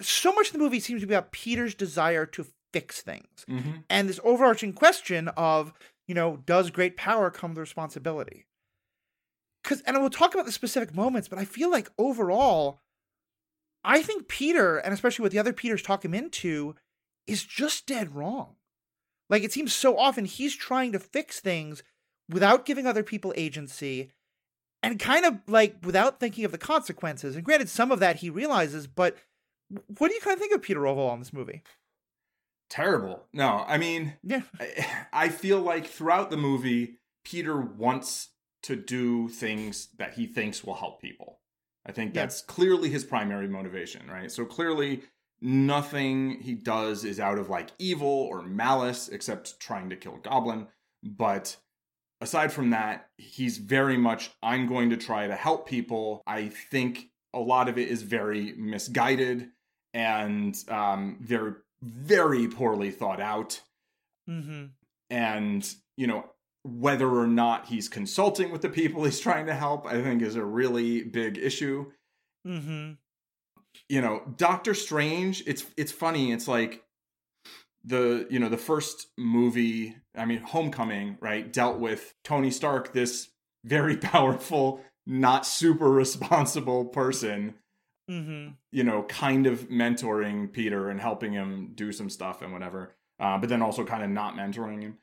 [0.00, 3.70] so much of the movie seems to be about Peter's desire to fix things, hmm
[3.88, 5.72] and this overarching question of,
[6.08, 8.46] you know, does great power come with responsibility?
[9.62, 12.80] Because, and we'll talk about the specific moments, but I feel like overall,
[13.86, 16.74] I think Peter, and especially what the other Peters talk him into,
[17.26, 18.56] is just dead wrong.
[19.30, 21.82] Like it seems so often he's trying to fix things
[22.28, 24.10] without giving other people agency
[24.82, 27.34] and kind of like without thinking of the consequences.
[27.34, 29.16] And granted, some of that he realizes, but
[29.98, 31.62] what do you kind of think of Peter overall in this movie?
[32.68, 34.42] terrible no i mean Yeah.
[34.58, 38.30] I, I feel like throughout the movie peter wants
[38.64, 41.38] to do things that he thinks will help people
[41.86, 42.22] i think Yeah.
[42.22, 45.02] that's clearly his primary motivation right so clearly
[45.40, 50.66] nothing he does is out of like evil or malice except trying to kill goblin
[51.02, 51.56] but
[52.20, 57.10] aside from that he's very much i'm going to try to help people i think
[57.34, 59.50] a lot of it is very misguided
[59.92, 63.60] and um, very very poorly thought out
[64.28, 64.64] Mm-hmm.
[65.10, 66.24] and you know
[66.66, 70.36] whether or not he's consulting with the people he's trying to help i think is
[70.36, 71.86] a really big issue
[72.46, 72.92] Mm-hmm.
[73.88, 76.82] you know doctor strange it's it's funny it's like
[77.84, 83.30] the you know the first movie i mean homecoming right dealt with tony stark this
[83.64, 87.54] very powerful not super responsible person
[88.08, 88.50] Mm-hmm.
[88.70, 93.36] you know, kind of mentoring Peter and helping him do some stuff and whatever, uh,
[93.36, 94.98] but then also kind of not mentoring him.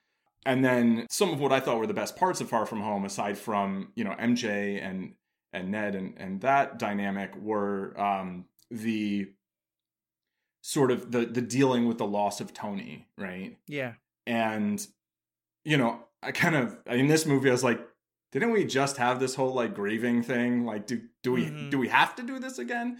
[0.46, 3.06] And then some of what I thought were the best parts of Far From Home,
[3.06, 5.14] aside from you know MJ and
[5.54, 9.30] and Ned and and that dynamic, were um, the
[10.62, 13.58] sort of the the dealing with the loss of Tony, right?
[13.68, 13.94] Yeah.
[14.26, 14.86] and
[15.66, 17.80] you know i kind of in this movie i was like
[18.32, 21.70] didn't we just have this whole like grieving thing like do do we Mhm.
[21.72, 23.00] do we have to do this again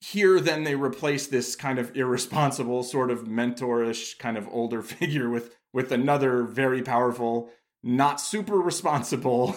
[0.00, 5.28] here then they replace this kind of irresponsible sort of mentorish kind of older figure
[5.28, 7.50] with with another very powerful
[7.82, 9.56] not super responsible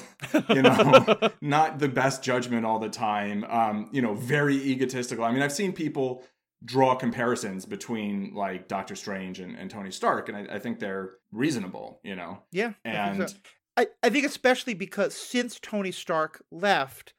[0.49, 5.32] you know not the best judgment all the time um you know very egotistical i
[5.32, 6.23] mean i've seen people
[6.63, 11.12] draw comparisons between like doctor strange and, and tony stark and I, I think they're
[11.34, 12.73] reasonable you know yeah.
[12.86, 13.36] I think and so.
[13.75, 17.13] I, I think especially because since Tony Stark left,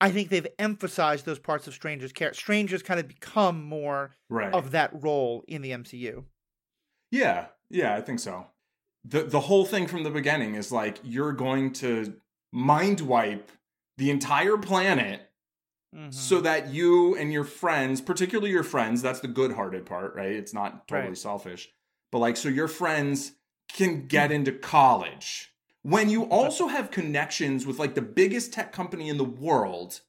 [0.00, 2.38] I think they've emphasized those parts of Strange's character.
[2.40, 6.24] Strange's kind of become more right of that role in the MCU.
[7.10, 8.46] yeah yeah i think so
[9.04, 12.14] the the whole thing from the beginning is like you're going to
[12.52, 13.50] mind wipe
[13.98, 15.20] the entire planet
[15.94, 16.14] Mhm.
[16.14, 20.30] so that you and your friends, particularly your friends, that's the good hearted part, right?
[20.30, 21.18] It's not totally Right.
[21.18, 21.68] selfish,
[22.12, 23.32] but like, so your friends
[23.72, 25.49] can get into college
[25.82, 30.00] when you also have connections with like the biggest tech company in the world.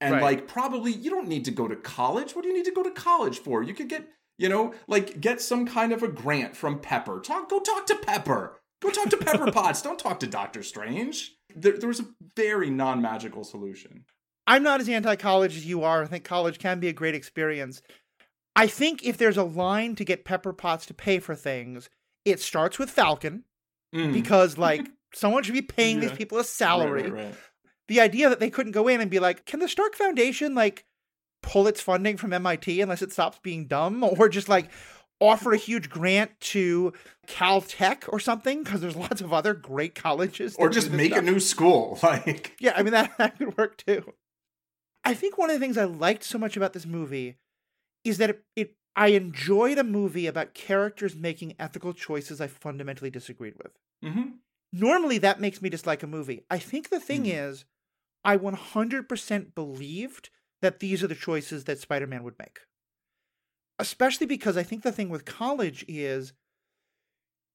[0.00, 0.22] And Right.
[0.22, 2.36] like, probably you don't need to go to college.
[2.36, 3.62] What do you need to go to college for?
[3.62, 4.06] You could get,
[4.38, 7.18] you know, like get some kind of a grant from Pepper.
[7.20, 8.60] Talk, go talk to Pepper.
[8.82, 9.80] Go talk to Pepper Potts.
[9.80, 11.32] Don't talk to Doctor Strange.
[11.54, 14.04] There, there was a very non magical solution.
[14.46, 16.02] I'm not as anti college as you are.
[16.02, 17.80] I think college can be a great experience.
[18.54, 21.88] I think if there's a line to get Pepper Potts to pay for things,
[22.26, 23.44] it starts with Falcon
[23.94, 24.12] Mm.
[24.12, 27.02] because, like, someone should be paying these people a salary.
[27.02, 27.34] Right, right, right.
[27.88, 30.84] The idea that they couldn't go in and be like, can the Stark Foundation, like,
[31.42, 34.02] pull its funding from MIT unless it stops being dumb?
[34.18, 34.70] Or just, like,
[35.20, 36.92] offer a huge grant to
[37.28, 38.62] Caltech or something?
[38.64, 40.56] Because there's lots of other great colleges.
[40.58, 44.12] or just make a new school like Yeah, I mean that, that could work too.
[45.04, 47.36] I think one of the things I liked so much about this movie
[48.04, 53.10] is that it, it I enjoyed a movie about characters making ethical choices I fundamentally
[53.10, 53.72] disagreed with.
[54.02, 54.30] hmm
[54.72, 56.44] Normally that makes me dislike a movie.
[56.50, 57.50] I think the thing Mhm.
[57.50, 57.64] is
[58.24, 62.60] I 100% believed that these are the choices that Spider-Man would make.
[63.78, 66.32] Especially because I think the thing with college is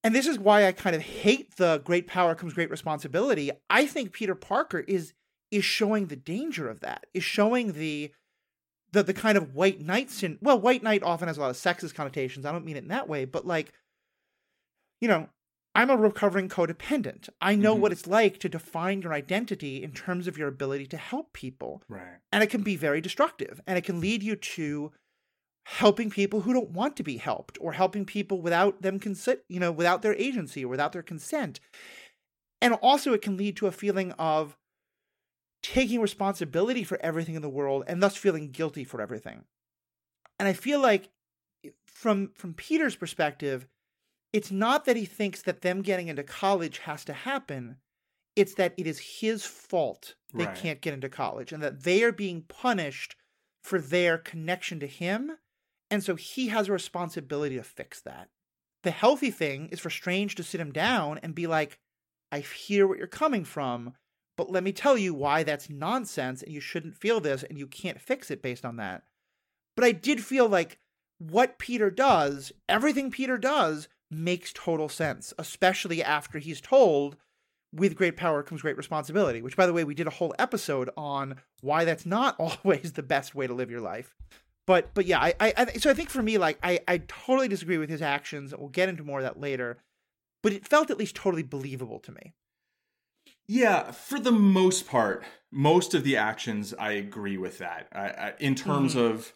[0.04, 3.52] and this is why I kind of hate the great power comes great responsibility.
[3.69, 5.13] I think Peter Parker is
[5.52, 7.06] is showing the danger of that.
[7.13, 8.12] Is showing the
[8.91, 11.56] the the kind of white knight sin well white knight often has a lot of
[11.56, 13.71] sexist connotations i don't mean it in that way but like
[15.00, 15.30] you know
[15.75, 17.79] i'm a recovering codependent i know Mhm.
[17.79, 21.84] what it's like to define your identity in terms of your ability to help people
[21.88, 22.19] Right.
[22.31, 24.91] and it can be very destructive and it can lead you to
[25.65, 29.60] helping people who don't want to be helped or helping people without them consent you
[29.60, 31.60] know without their agency or without their consent
[32.62, 34.57] and also it can lead to a feeling of
[35.63, 39.45] taking responsibility for everything in the world and thus feeling guilty for everything
[40.39, 41.10] and i feel like
[41.86, 43.67] from from peter's perspective
[44.33, 47.77] it's not that he thinks that them getting into college has to happen.
[48.35, 50.55] It's that it is his fault they Right.
[50.55, 53.17] can't get into college and that they are being punished
[53.63, 55.37] for their connection to him.
[55.89, 58.29] And so he has a responsibility to fix that.
[58.83, 61.79] The healthy thing is for strange to sit him down and be like
[62.31, 63.93] i hear what you're coming from
[64.37, 67.67] but let me tell you why that's nonsense and you shouldn't feel this and you
[67.67, 69.03] can't fix it based on that.
[69.75, 70.79] But i did feel like
[71.19, 77.15] what peter does everything peter does makes total sense especially after he's told
[77.74, 80.89] with great power comes great responsibility which by the way we did a whole episode
[80.97, 84.13] on why that's not always the best way to live your life
[84.67, 87.47] but but yeah i i, I so i think for me like i i totally
[87.47, 89.78] disagree with his actions we'll get into more of that later
[90.43, 92.34] but it felt at least totally believable to me
[93.47, 97.88] Yeah, for the most part, most of the actions I agree with that.
[97.91, 99.00] I, I, in terms Mhm.
[99.12, 99.34] of,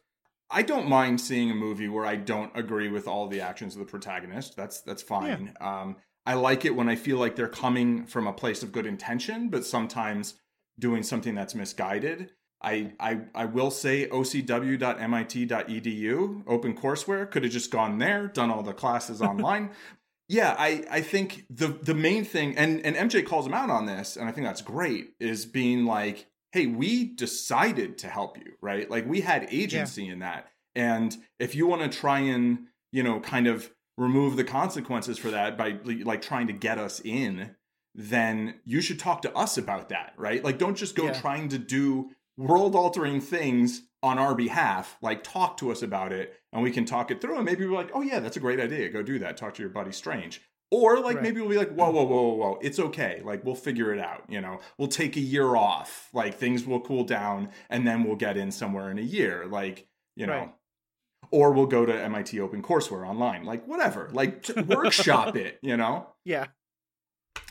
[0.56, 3.80] I don't mind seeing a movie where I don't agree with all the actions of
[3.80, 4.56] the protagonist.
[4.56, 5.54] That's that's fine.
[5.60, 8.86] Um, I like it when I feel like they're coming from a place of good
[8.86, 10.36] intention, but sometimes
[10.80, 12.32] doing something that's misguided.
[12.62, 14.84] I I, I will say ocw.mit.edu
[16.48, 19.72] open courseware could have just gone there, done all the classes online.
[20.30, 23.88] Yeah, I, I think the the main thing and, and MJ calls him out on
[23.88, 28.54] this, and I think that's great, is being like, hey, we decided to help you,
[28.62, 28.90] right?
[28.90, 30.48] Like we had agency in that.
[30.74, 35.32] And if you want to try and, you know, kind of remove the consequences for
[35.32, 37.56] that by like trying to get us in,
[37.94, 40.46] then you should talk to us about that, right?
[40.46, 41.20] Like don't just go Yeah.
[41.20, 44.98] trying to do world altering things on our behalf.
[45.02, 47.76] Like talk to us about it and we can talk it through and maybe we're
[47.76, 48.88] like, "Oh yeah, that's a great idea.
[48.88, 49.36] Go do that.
[49.36, 50.42] Talk to your buddy Strange."
[50.78, 51.24] Or like Right.
[51.24, 53.22] maybe we'll be like, whoa, whoa, whoa, whoa, whoa, it's okay.
[53.24, 54.24] Like we'll figure it out.
[54.28, 56.10] You know, we'll take a year off.
[56.14, 59.46] Like things will cool down, and then we'll get in somewhere in a year.
[59.46, 60.54] Like you know, Right.
[61.32, 63.46] or we'll go to MIT Open Courseware online.
[63.46, 64.10] Like whatever.
[64.12, 65.60] Like workshop it.
[65.62, 66.08] You know.
[66.26, 66.48] yeah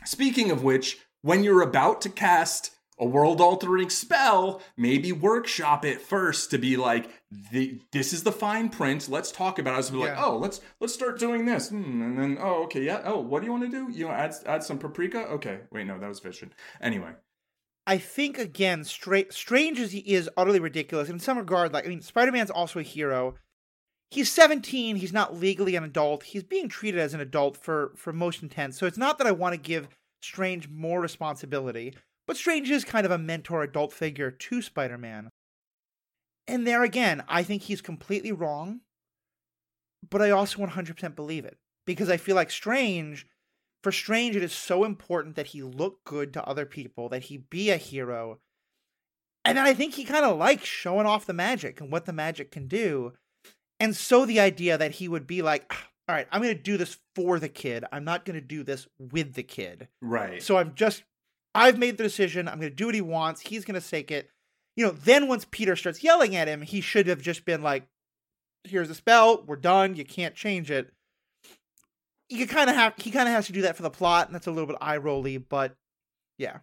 [0.04, 6.00] Speaking of which, when you're about to cast a world altering spell, maybe workshop it
[6.00, 7.10] first to be like,
[7.50, 9.08] the, this is the fine print.
[9.08, 9.82] Let's talk about it.
[9.84, 10.24] So be like, Yeah.
[10.24, 11.70] oh, let's let's start doing this.
[11.70, 13.02] Hmm, and then, oh, okay, yeah.
[13.04, 13.90] Oh, what do you want to do?
[13.92, 15.20] You want add add some paprika?
[15.26, 15.60] Okay.
[15.72, 16.52] Wait, no, that was vision.
[16.80, 17.10] Anyway.
[17.86, 21.72] I think again, Stra- Strange is, is utterly ridiculous in some regard.
[21.74, 23.34] Like, I mean, Spider Man's also a hero.
[24.10, 24.96] He's 17.
[24.96, 26.22] He's not legally an adult.
[26.22, 28.78] He's being treated as an adult for for most intents.
[28.78, 29.88] So it's not that I want to give
[30.22, 31.94] Strange more responsibility,
[32.26, 35.30] but Strange is kind of a mentor adult figure to Spider Man.
[36.46, 38.80] And there again, I think he's completely wrong,
[40.08, 41.56] but I also 100% believe it
[41.86, 43.26] because I feel like Strange
[43.84, 47.36] for Strange, it is so important that he look good to other people, that he
[47.36, 48.38] be a hero.
[49.44, 52.12] And then I think he kind of likes showing off the magic and what the
[52.14, 53.12] magic can do.
[53.78, 56.62] And so the idea that he would be like, "Ah, all right, I'm going to
[56.62, 57.84] do this for the kid.
[57.92, 59.88] I'm not going to do this with the kid.
[60.00, 60.42] Right.
[60.42, 61.02] So I'm just,
[61.54, 62.48] I've made the decision.
[62.48, 63.40] I'm going to do what he wants.
[63.40, 64.28] He's going to take it.
[64.76, 67.86] You know, then once Peter starts yelling at him, he should have just been like,
[68.64, 69.44] here's the spell.
[69.46, 69.94] We're done.
[69.94, 70.90] You can't change it.
[72.28, 74.34] You kind of have, he kind of has to do that for the plot, and
[74.34, 75.76] that's a little bit eye rolly, but
[76.38, 76.58] yeah.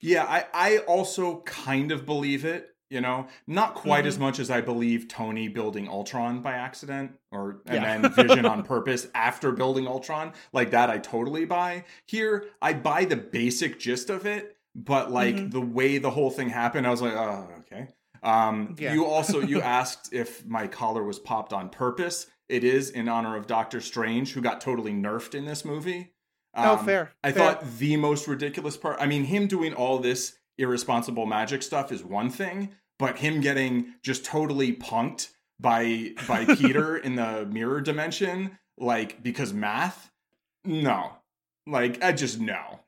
[0.00, 4.20] Yeah, I, I also kind of believe it, you know, not quite as Mhm.
[4.20, 7.98] much as I believe Tony building Ultron by accident or and Yeah.
[7.98, 10.32] then Vision on purpose after building Ultron.
[10.52, 11.84] Like that I totally buy.
[12.06, 15.52] Here, I buy the basic gist of it, but like Mhm.
[15.52, 17.88] the way the whole thing happened, I was like, oh, okay.
[18.22, 18.92] Um Yeah.
[18.92, 22.26] you also you asked if my collar was popped on purpose.
[22.48, 26.12] It is in honor of Doctor Strange, who got totally nerfed in this movie.
[26.54, 27.12] Oh, Um, fair.
[27.22, 27.52] I fair.
[27.54, 28.96] thought the most ridiculous part.
[29.00, 33.94] I mean, him doing all this irresponsible magic stuff is one thing, but him getting
[34.02, 40.12] just totally punked by by Peter in the mirror dimension, like because math,
[40.64, 41.14] no,
[41.66, 42.80] like I just no.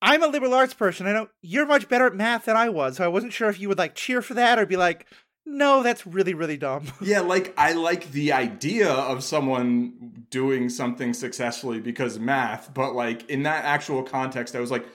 [0.00, 1.08] I'm a liberal arts person.
[1.08, 3.58] I know you're much better at math than I was, so I wasn't sure if
[3.58, 5.06] you would like cheer for that or be like,
[5.44, 6.84] no, that's really, really dumb.
[7.00, 13.28] Yeah, like I like the idea of someone doing something successfully because math, but like
[13.28, 14.86] in that actual context, I was like,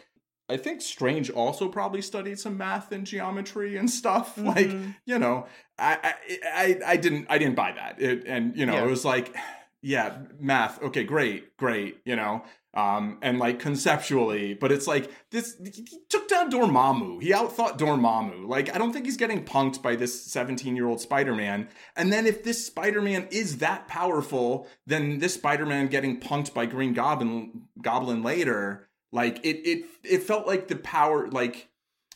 [0.53, 4.37] I think Strange also probably studied some math and geometry and stuff.
[4.43, 4.47] Mm-hmm.
[4.47, 5.47] Like, you know,
[5.79, 6.15] I,
[6.53, 8.01] I, I, didn't, I didn't buy that.
[8.01, 8.83] It, and you know, yeah.
[8.83, 9.35] it was like,
[9.81, 10.81] yeah, math.
[10.81, 11.97] Okay, great, great.
[12.05, 12.43] You know,
[12.73, 15.55] um, and like conceptually, but it's like this.
[15.63, 17.21] He took down Dormammu.
[17.21, 18.47] He outthought Dormammu.
[18.47, 21.69] Like, I don't think he's getting punked by this seventeen-year-old Spider-Man.
[21.95, 26.93] And then if this Spider-Man is that powerful, then this Spider-Man getting punked by Green
[26.93, 31.69] Goblin, Goblin later like it it it felt like the power like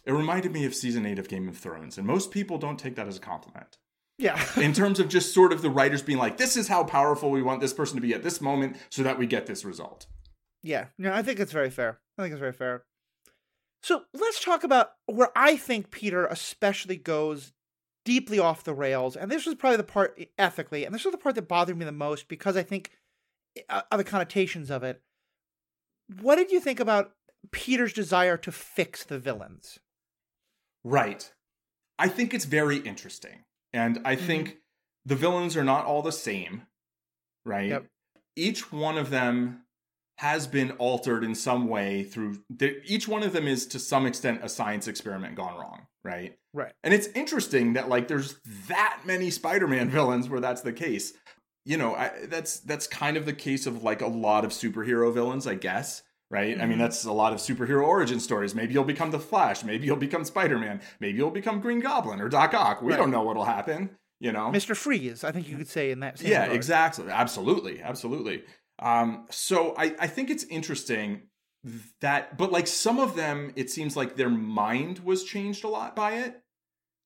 [0.05, 2.95] it reminded me of season 8 of Game of Thrones and most people don't take
[2.95, 3.77] that as a compliment.
[4.17, 4.41] Yeah.
[4.59, 7.41] in terms of just sort of the writers being like this is how powerful we
[7.41, 10.07] want this person to be at this moment so that we get this result.
[10.63, 10.87] Yeah.
[10.97, 11.99] No, I think it's very fair.
[12.17, 12.83] I think it's very fair.
[13.83, 17.53] So, let's talk about where I think Peter especially goes
[18.03, 19.15] deeply off the rails.
[19.15, 21.85] And this was probably the part ethically, and this was the part that bothered me
[21.85, 22.91] the most because I think
[23.69, 25.01] uh, of the connotations of it
[26.21, 27.11] what did you think about
[27.51, 29.79] Peter's desire to fix the villains?
[30.83, 31.31] Right.
[31.99, 33.43] I think it's very interesting.
[33.73, 34.25] And I mm-hmm.
[34.25, 34.57] think
[35.05, 36.63] the villains are not all the same,
[37.45, 37.69] right?
[37.69, 37.85] Yep.
[38.35, 39.63] Each one of them
[40.17, 44.05] has been altered in some way through the, each one of them is to some
[44.05, 46.37] extent a science experiment gone wrong, right?
[46.53, 46.73] Right.
[46.83, 51.13] And it's interesting that like there's that many Spider-Man villains where that's the case
[51.67, 55.13] you know, I, that's that's kind of the case of like a lot of superhero
[55.13, 56.01] villains, I guess.
[56.29, 56.53] Right?
[56.53, 56.61] Mm-hmm.
[56.61, 56.83] I mean, mm-hmm.
[56.83, 58.55] that's a lot of superhero origin stories.
[58.55, 59.63] Maybe you'll become the Flash.
[59.65, 60.81] Maybe you'll become Spider Man.
[61.01, 62.81] Maybe you'll become Green Goblin or Doc Ock.
[62.81, 62.97] We right.
[62.97, 63.97] don't know what'll happen.
[64.19, 64.75] You know, Mr.
[64.75, 65.25] Freeze.
[65.25, 66.21] I think you could say in that.
[66.21, 66.55] yeah, regard.
[66.55, 67.09] exactly.
[67.09, 68.43] Absolutely, absolutely.
[68.79, 71.23] Um, so I, I think it's interesting
[71.99, 75.95] that, but like some of them, it seems like their mind was changed a lot
[75.95, 76.41] by it,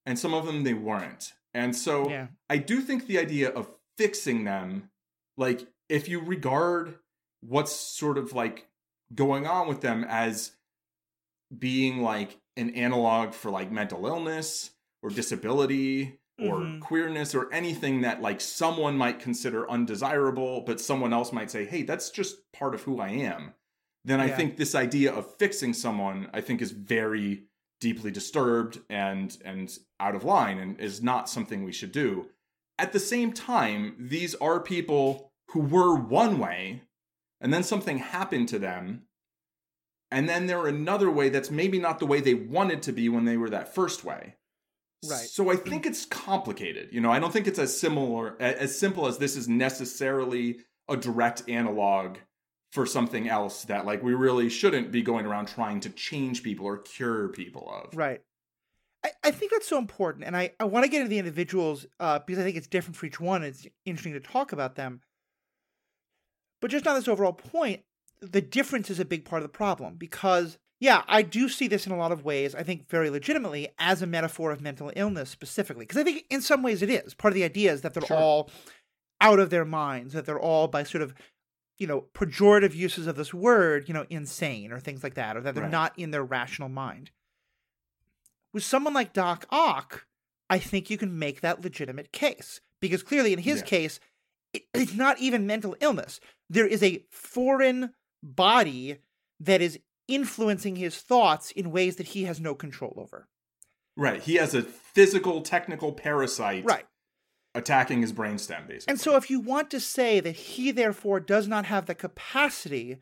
[0.05, 1.33] and some of them they weren't.
[1.53, 2.27] And so yeah.
[2.49, 3.67] I do think the idea of
[4.01, 4.89] fixing them
[5.37, 6.95] like if you regard
[7.41, 8.67] what's sort of like
[9.13, 10.53] going on with them as
[11.55, 14.71] being like an analog for like mental illness
[15.03, 16.79] or disability or mm-hmm.
[16.79, 21.83] queerness or anything that like someone might consider undesirable but someone else might say hey
[21.83, 23.53] that's just part of who i am
[24.03, 24.25] then yeah.
[24.25, 27.43] i think this idea of fixing someone i think is very
[27.79, 32.25] deeply disturbed and and out of line and is not something we should do
[32.81, 36.81] at the same time, these are people who were one way,
[37.39, 39.03] and then something happened to them,
[40.09, 43.25] and then they're another way that's maybe not the way they wanted to be when
[43.25, 44.35] they were that first way.
[45.07, 45.19] Right.
[45.19, 46.89] So I think it's complicated.
[46.91, 50.57] You know, I don't think it's as similar as simple as this is necessarily
[50.89, 52.17] a direct analog
[52.71, 56.65] for something else that like we really shouldn't be going around trying to change people
[56.65, 57.95] or cure people of.
[57.95, 58.21] Right.
[59.03, 61.85] I, I think that's so important, and I, I want to get into the individuals
[61.99, 63.43] uh, because I think it's different for each one.
[63.43, 65.01] It's interesting to talk about them.
[66.61, 67.81] But just on this overall point,
[68.21, 71.87] the difference is a big part of the problem because, yeah, I do see this
[71.87, 75.31] in a lot of ways, I think very legitimately, as a metaphor of mental illness
[75.31, 75.85] specifically.
[75.85, 77.15] Because I think in some ways it is.
[77.15, 78.17] Part of the idea is that they're sure.
[78.17, 78.51] all
[79.19, 81.15] out of their minds, that they're all by sort of,
[81.79, 85.41] you know, pejorative uses of this word, you know, insane or things like that, or
[85.41, 85.71] that they're right.
[85.71, 87.09] not in their rational mind.
[88.53, 90.05] With someone like Doc Ock,
[90.49, 93.65] I think you can make that legitimate case because clearly in his yeah.
[93.65, 93.99] case,
[94.53, 96.19] it, it's not even mental illness.
[96.49, 97.91] There is a foreign
[98.21, 98.97] body
[99.39, 103.27] that is influencing his thoughts in ways that he has no control over.
[103.95, 104.21] Right.
[104.21, 106.65] He has a physical, technical parasite.
[106.65, 106.85] Right.
[107.53, 108.91] Attacking his brainstem, basically.
[108.91, 112.99] And so, if you want to say that he, therefore, does not have the capacity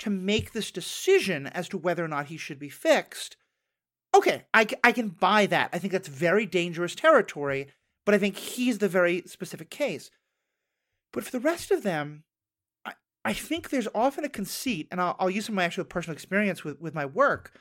[0.00, 3.36] to make this decision as to whether or not he should be fixed,
[4.14, 5.70] okay, I, I can buy that.
[5.72, 7.68] I think that's very dangerous territory,
[8.04, 10.10] but I think he's the very specific case.
[11.12, 12.24] But for the rest of them,
[12.84, 12.92] I,
[13.24, 16.14] I think there's often a conceit, and I'll, I'll use some of my actual personal
[16.14, 17.52] experience with, with my work.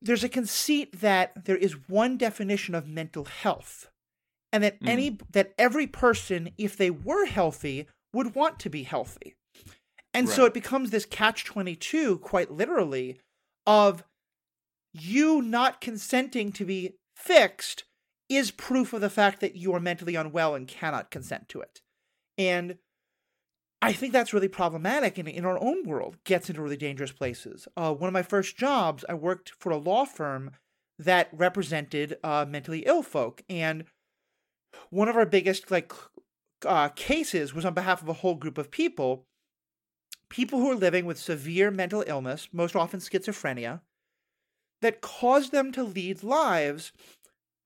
[0.00, 3.90] There's a conceit that there is one definition of mental health,
[4.52, 4.88] and that mm.
[4.88, 9.34] any that every person, if they were healthy, would want to be healthy.
[10.14, 10.36] And right.
[10.36, 13.18] so it becomes this catch 22, quite literally,
[13.66, 14.04] of
[14.92, 17.84] you not consenting to be fixed
[18.28, 21.80] is proof of the fact that you are mentally unwell and cannot consent to it.
[22.38, 22.78] And
[23.80, 27.66] I think that's really problematic and in our own world gets into really dangerous places.
[27.76, 30.52] Uh, one of my first jobs, I worked for a law firm
[30.98, 33.42] that represented uh, mentally ill folk.
[33.48, 33.84] And
[34.90, 35.92] one of our biggest like
[36.64, 39.26] uh, cases was on behalf of a whole group of people,
[40.28, 43.80] people who are living with severe mental illness, most often schizophrenia,
[44.82, 46.92] that caused them to lead lives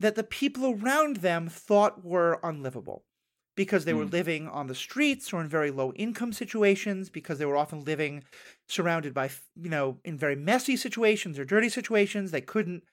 [0.01, 3.05] that the people around them thought were unlivable.
[3.57, 4.11] because they were Mm.
[4.13, 8.23] living on the streets or in very low income situations, because they were often living
[8.69, 12.33] surrounded by, you know, in very messy situations or dirty situations.
[12.33, 12.85] They couldn't,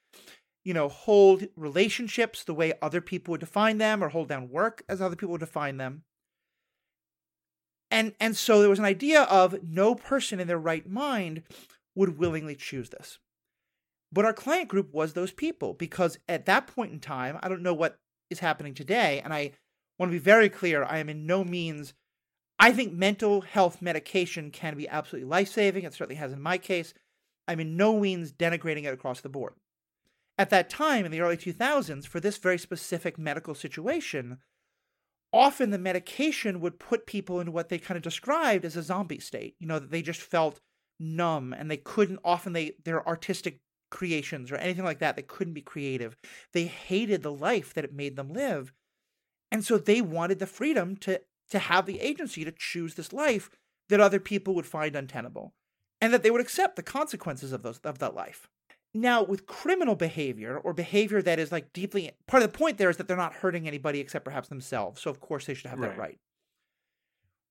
[0.65, 4.83] you know, hold relationships the way other people would define them or hold down work
[4.89, 6.05] as other people would define them.
[7.91, 11.43] And and so there was an idea of no person in their right mind
[11.95, 13.19] would willingly choose this.
[14.13, 17.63] But our client group was those people because at that point in time, I don't
[17.63, 17.97] know what
[18.29, 19.51] is happening today, and I
[19.97, 21.93] want to be very clear, I am in no means
[22.59, 25.83] I think mental health medication can be absolutely life-saving.
[25.83, 26.93] It certainly has in my case.
[27.47, 29.55] I'm in no means denigrating it across the board.
[30.37, 34.37] At that time in the early 2000s, for this very specific medical situation,
[35.33, 39.19] often the medication would put people into what they kind of described as a zombie
[39.19, 39.55] state.
[39.59, 40.61] You know, that they just felt
[40.99, 43.59] numb and they couldn't often they their artistic
[43.93, 46.17] creations or anything like that, they couldn't be creative.
[46.51, 48.73] They hated the life that it made them live.
[49.51, 51.21] And so they wanted the freedom to
[51.51, 53.49] to have the agency to choose this life
[53.89, 55.53] that other people would find untenable
[56.01, 58.49] and that they would accept the consequences of those of that life.
[58.95, 62.89] Now, with criminal behavior or behavior that is like deeply part of the point there
[62.89, 65.01] is that they're not hurting anybody except perhaps themselves.
[65.01, 66.17] So of course they should have that Right.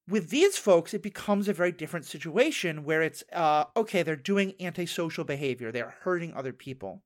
[0.08, 4.54] With these folks, it becomes a very different situation where it's uh, okay, they're doing
[4.60, 7.02] antisocial behavior, they're hurting other people.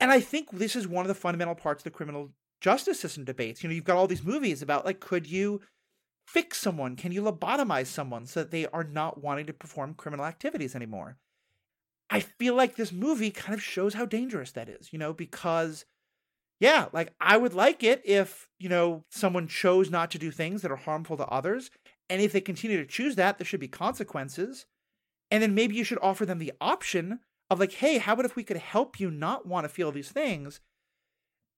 [0.00, 3.24] And I think this is one of the fundamental parts of the criminal justice system
[3.24, 3.62] debates.
[3.62, 5.60] You know, you've got all these movies about like, could you
[6.26, 6.96] fix someone?
[6.96, 11.16] Can you lobotomize someone so that they are not wanting to perform criminal activities anymore?
[12.10, 15.84] I feel like this movie kind of shows how dangerous that is, you know, because
[16.60, 20.62] yeah, like I would like it if, you know, someone chose not to do things
[20.62, 21.70] that are harmful to others.
[22.08, 24.66] And if they continue to choose that, there should be consequences.
[25.30, 28.36] And then maybe you should offer them the option of like, hey, how about if
[28.36, 30.60] we could help you not want to feel these things?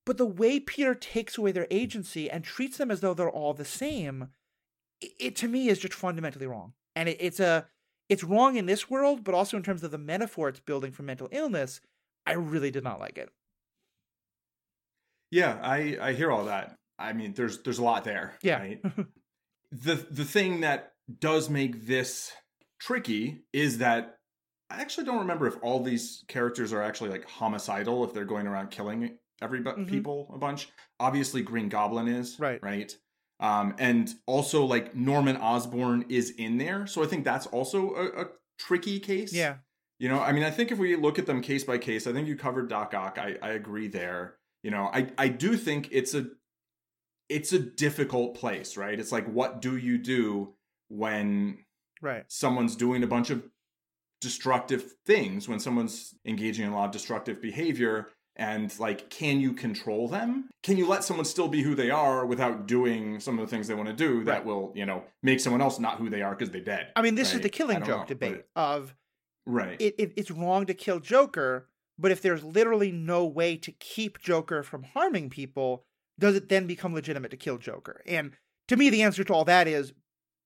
[0.04, 3.54] But the way Peter takes away their agency and treats them as though they're all
[3.54, 4.28] the same,
[5.00, 6.72] it, it to me is just fundamentally wrong.
[6.96, 7.66] And it, it's a
[8.08, 11.02] it's wrong in this world, but also in terms of the metaphor it's building for
[11.02, 11.80] mental illness.
[12.26, 13.30] I really did not like it.
[15.30, 16.74] Yeah, I I hear all that.
[16.98, 18.34] I mean, there's there's a lot there.
[18.42, 18.58] Yeah.
[18.60, 18.80] Right?
[19.72, 22.32] the the thing that does make this
[22.80, 24.16] tricky is that
[24.70, 28.46] I actually don't remember if all these characters are actually like homicidal if they're going
[28.46, 29.88] around killing everybody Mhm.
[29.88, 30.68] people a bunch.
[31.00, 32.62] Obviously, Green Goblin is Right.
[32.62, 32.92] right.
[33.40, 38.22] Um, and also like Norman Osborn is in there, so I think that's also a,
[38.22, 38.26] a
[38.58, 39.32] tricky case.
[39.32, 39.58] Yeah.
[40.00, 42.12] You know, I mean, I think if we look at them case by case, I
[42.12, 43.16] think you covered Doc Ock.
[43.18, 44.37] I, I agree there.
[44.62, 46.26] You know, I, I do think it's a
[47.28, 48.98] it's a difficult place, right?
[48.98, 50.54] It's like what do you do
[50.88, 51.64] when
[52.00, 52.24] Right.
[52.28, 53.42] someone's doing a bunch of
[54.20, 59.52] destructive things, when someone's engaging in a lot of destructive behavior and like can you
[59.52, 60.48] control them?
[60.62, 63.68] Can you let someone still be who they are without doing some of the things
[63.68, 64.44] they want to do that Right.
[64.44, 66.92] will, you know, make someone else not who they are because they're dead?
[66.96, 68.94] I mean, this is the killing joke know, but- debate of
[69.46, 69.80] Right.
[69.80, 71.68] it, it, it's wrong to kill Joker,
[71.98, 75.84] but if there's literally no way to keep Joker from harming people,
[76.18, 78.02] does it then become legitimate to kill Joker?
[78.06, 78.32] And
[78.68, 79.92] to me, the answer to all that is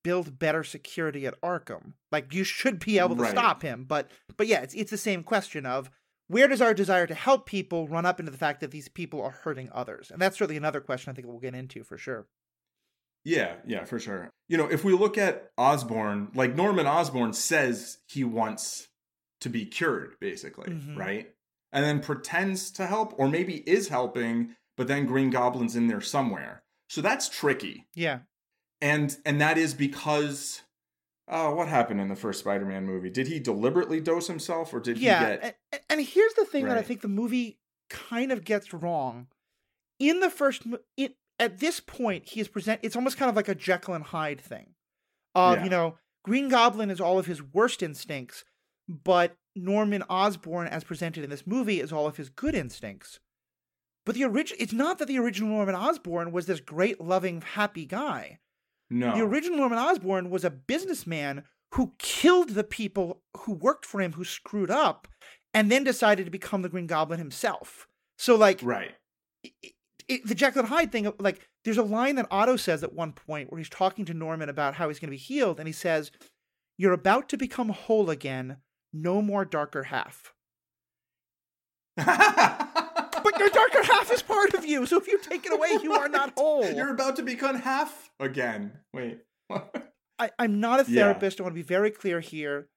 [0.04, 1.92] build better security at Arkham.
[2.10, 3.30] Like you should be able to Right.
[3.30, 5.90] stop him, but but yeah, it's it's the same question of
[6.28, 9.20] where does our desire to help people run up into the fact that these people
[9.22, 10.10] are hurting others?
[10.10, 12.26] And that's certainly another question I think we'll get into for sure.
[13.24, 14.30] Yeah, yeah, for sure.
[14.48, 18.88] You know, if we look at Osborn, like Norman Osborn says he wants
[19.40, 20.96] to be cured, basically, Mhm.
[20.96, 21.32] right?
[21.72, 26.00] And then pretends to help, or maybe is helping, but then Green Goblin's in there
[26.02, 26.62] somewhere.
[26.88, 27.86] So that's tricky.
[27.94, 28.20] Yeah.
[28.80, 30.62] And and that is because
[31.28, 33.08] uh what happened in the first Spider-Man movie?
[33.10, 36.66] Did he deliberately dose himself or did yeah, he get and, and here's the thing
[36.66, 37.58] that I think the movie
[37.88, 39.28] kind of gets wrong.
[39.98, 40.62] In the first,
[40.96, 42.80] it at this point, he is present.
[42.82, 44.74] It's almost kind of like a Jekyll and Hyde thing.
[45.34, 45.64] Of Yeah.
[45.64, 48.44] you know, Green Goblin is all of his worst instincts,
[48.88, 53.20] but Norman Osborn, as presented in this movie, is all of his good instincts.
[54.04, 57.86] But the original, it's not that the original Norman Osborn was this great, loving, happy
[57.86, 58.38] guy.
[58.90, 59.14] no?
[59.14, 61.44] The original Norman Osborn was a businessman
[61.74, 65.08] who killed the people who worked for him who screwed up
[65.54, 67.86] and then decided to become the Green Goblin himself.
[68.18, 68.92] So, like, right.
[69.42, 69.72] it,
[70.08, 73.50] it, the and Hyde thing, like, there's a line that Otto says at one point
[73.50, 76.10] where he's talking to Norman about how he's going to be healed, and he says,
[76.76, 78.58] You're about to become whole again.
[78.92, 80.32] No more darker half.
[83.24, 85.92] But your darker half is part of you, so if you take it away, you
[85.92, 86.68] are not whole.
[86.68, 88.72] You're about to become half again.
[88.92, 89.20] Wait.
[90.18, 91.02] I, I'm not a Yeah.
[91.04, 91.38] therapist.
[91.38, 92.68] I want to be very clear here.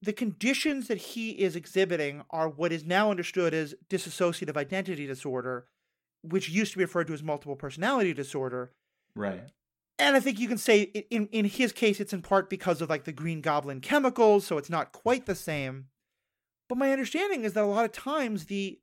[0.00, 5.66] The conditions that he is exhibiting are what is now understood as dissociative identity disorder,
[6.22, 8.70] which used to be referred to as multiple personality disorder.
[9.16, 9.42] Right.
[9.98, 12.88] And I think you can say in in his case it's in part because of
[12.88, 15.86] like the Green Goblin chemicals, so it's not quite the same.
[16.68, 18.78] But my understanding is that a lot of times the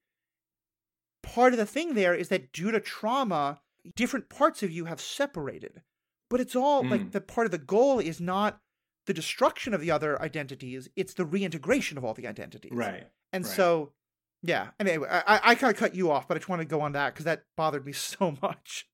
[1.23, 3.61] part of the thing there is that due to trauma,
[3.95, 5.81] different parts of you have separated.
[6.29, 6.91] But it's all mm.
[6.91, 8.59] like the part of the goal is not
[9.05, 12.71] the destruction of the other identities, it's the reintegration of all the identities.
[12.73, 13.07] Right.
[13.31, 13.53] And right.
[13.53, 13.93] so
[14.41, 14.69] yeah.
[14.79, 16.91] Anyway, I, I kind of cut you off, but I just want to go on
[16.91, 18.87] that because that bothered me so much.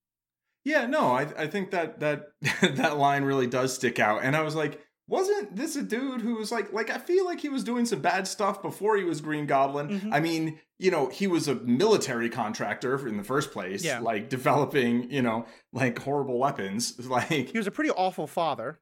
[0.64, 2.32] Yeah, no, I I think that that
[2.62, 4.80] that line really does stick out, and I was like,
[5.12, 8.00] wasn't this a dude who was like like I feel like he was doing some
[8.00, 9.90] bad stuff before he was Green Goblin.
[9.90, 10.14] Mm-hmm.
[10.14, 14.00] I mean, you know, he was a military contractor in the first place, yeah.
[14.00, 16.96] like developing, you know, like horrible weapons.
[17.12, 18.80] Like he was a pretty awful father.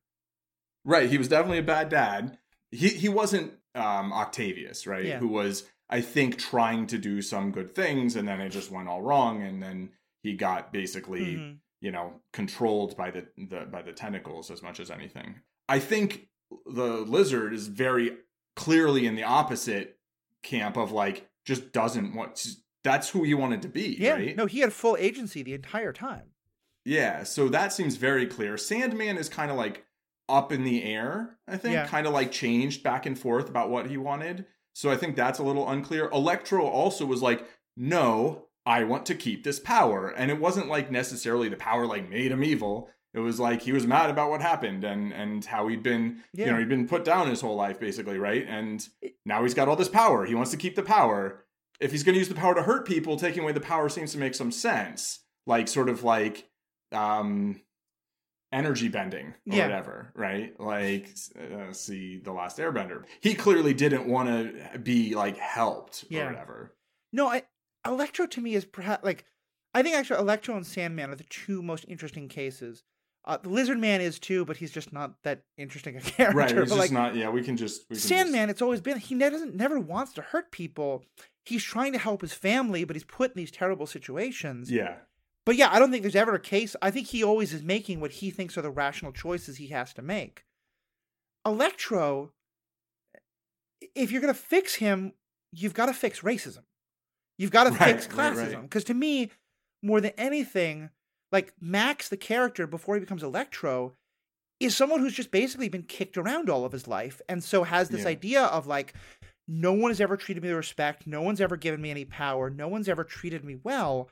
[0.86, 2.38] Right, he was definitely a bad dad.
[2.70, 5.06] He he wasn't um Octavius, right?
[5.06, 5.18] Yeah.
[5.18, 8.88] Who was I think trying to do some good things and then it just went
[8.88, 9.90] all wrong and then
[10.22, 14.80] he got basically mm-hmm you know controlled by the, the by the tentacles as much
[14.80, 15.36] as anything.
[15.68, 16.28] I think
[16.66, 18.18] the lizard is very
[18.56, 19.98] clearly in the opposite
[20.44, 22.50] camp of like just doesn't want to,
[22.84, 24.36] that's who he wanted to be yeah right?
[24.36, 26.32] no he had full agency the entire time.
[26.86, 28.58] Yeah so that seems very clear.
[28.58, 29.86] Sandman is kind of like
[30.28, 31.88] up in the air i think Yeah.
[31.88, 34.46] kind of like changed back and forth about what he wanted.
[34.74, 36.10] So i think that's a little unclear.
[36.10, 37.46] Electro also was like
[37.78, 40.10] no I want to keep this power.
[40.10, 42.90] And it wasn't like necessarily the power like made him evil.
[43.14, 46.46] It was like he was mad about what happened and and how he'd been Yeah.
[46.46, 48.46] you know, he'd been put down his whole life basically, right?
[48.48, 48.88] And
[49.26, 50.26] now he's got all this power.
[50.26, 51.44] He wants to keep the power.
[51.80, 54.20] If he's gonna use the power to hurt people, taking away the power seems to
[54.20, 55.22] make some sense.
[55.48, 56.48] Like sort of like
[56.92, 57.62] um
[58.52, 59.64] energy bending or Yeah.
[59.68, 60.60] whatever, right?
[60.60, 61.10] Like
[61.40, 63.04] uh, see the last airbender.
[63.22, 66.24] He clearly didn't want to be like helped Yeah.
[66.24, 66.76] or whatever.
[67.12, 67.42] no i
[67.86, 69.26] electro to me is perhaps like
[69.74, 72.84] i think actually electro and sandman are the two most interesting cases
[73.26, 76.52] uh, the lizard man is too but he's just not that interesting a character Right,
[76.52, 77.16] it's but, just like not.
[77.16, 77.86] Yeah, we can just.
[77.90, 81.04] We can Sandman, it's always been he doesn't never wants to hurt people.
[81.46, 84.72] He's trying to help his family, but he's put in these terrible situations.
[84.72, 84.96] Yeah,
[85.46, 86.76] But yeah, I don't think there's ever a case.
[86.82, 89.94] I think he always is making what he thinks are the rational choices he has
[89.94, 90.46] to make.
[91.46, 92.32] Electro,
[93.96, 95.14] if you're gonna fix him,
[95.52, 96.64] you've got to fix racism.
[97.40, 98.54] You've got to Right, fix right, classism.
[98.54, 98.62] right.
[98.62, 99.32] Because to me,
[99.82, 100.92] more than anything,
[101.32, 103.96] like Max, the character before he becomes Electro,
[104.60, 107.90] is someone who's just basically been kicked around all of his life, and so has
[107.90, 108.10] this Yeah.
[108.10, 108.94] idea of like,
[109.48, 111.08] no one has ever treated me with respect.
[111.08, 112.50] No one's ever given me any power.
[112.52, 114.10] No one's ever treated me well.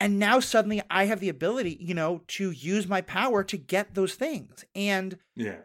[0.00, 3.94] And now suddenly I have the ability, you know, to use my power to get
[3.94, 4.64] those things.
[4.74, 5.58] And yeah,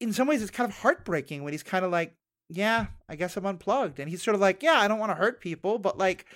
[0.00, 2.14] in some ways, it's kind of heartbreaking when he's kind of like,
[2.48, 4.00] yeah, I guess I'm unplugged.
[4.00, 6.26] And he's sort of like, yeah, I don't want to hurt people, but like,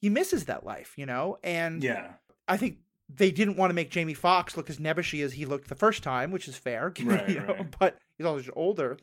[0.00, 1.38] he misses that life, you know?
[1.42, 2.12] And yeah,
[2.48, 2.78] I think
[3.08, 6.02] they didn't want to make Jamie Foxx look as nebbishy as he looked the first
[6.02, 7.74] time, which is fair, Right, you know, right.
[7.78, 8.98] but he's also older.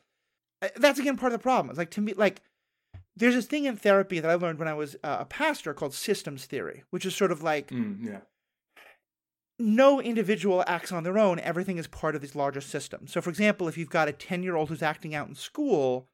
[0.61, 1.69] Uh, That's again part of the problem.
[1.69, 2.41] It's like to me, like
[3.15, 5.93] there's this thing in therapy that I learned when I was uh, a pastor called
[5.93, 8.19] systems theory, which is sort of like mm, yeah,
[9.57, 11.39] no individual acts on their own.
[11.39, 13.07] Everything is part of this larger system.
[13.07, 16.07] So, for example, if you've got a 10 year old who's acting out in school,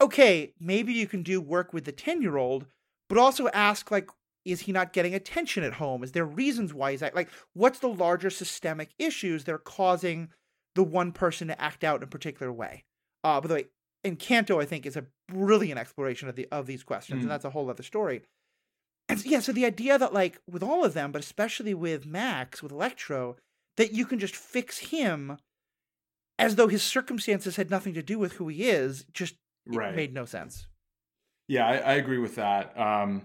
[0.00, 2.66] okay, maybe you can do work with the 10 year old,
[3.08, 4.08] but also ask, like,
[4.44, 6.02] is he not getting attention at home?
[6.02, 10.28] Is there reasons why he's act- like, what's the larger systemic issues that are causing
[10.74, 12.84] the one person to act out in a particular way?
[13.24, 13.64] Uh, by the way,
[14.04, 17.22] Encanto, I think, is a brilliant exploration of the of these questions, Mm.
[17.22, 18.22] and that's a whole other story.
[19.08, 22.06] And so- yeah, so the idea that like with all of them, but especially with
[22.06, 23.36] Max, with Electro,
[23.76, 25.38] that you can just fix him
[26.38, 29.34] as though his circumstances had nothing to do with who he is, just
[29.76, 29.94] Right.
[29.94, 30.66] made no sense.
[31.46, 31.66] yeah.
[31.66, 32.78] I, I agree with that.
[32.78, 33.22] Um,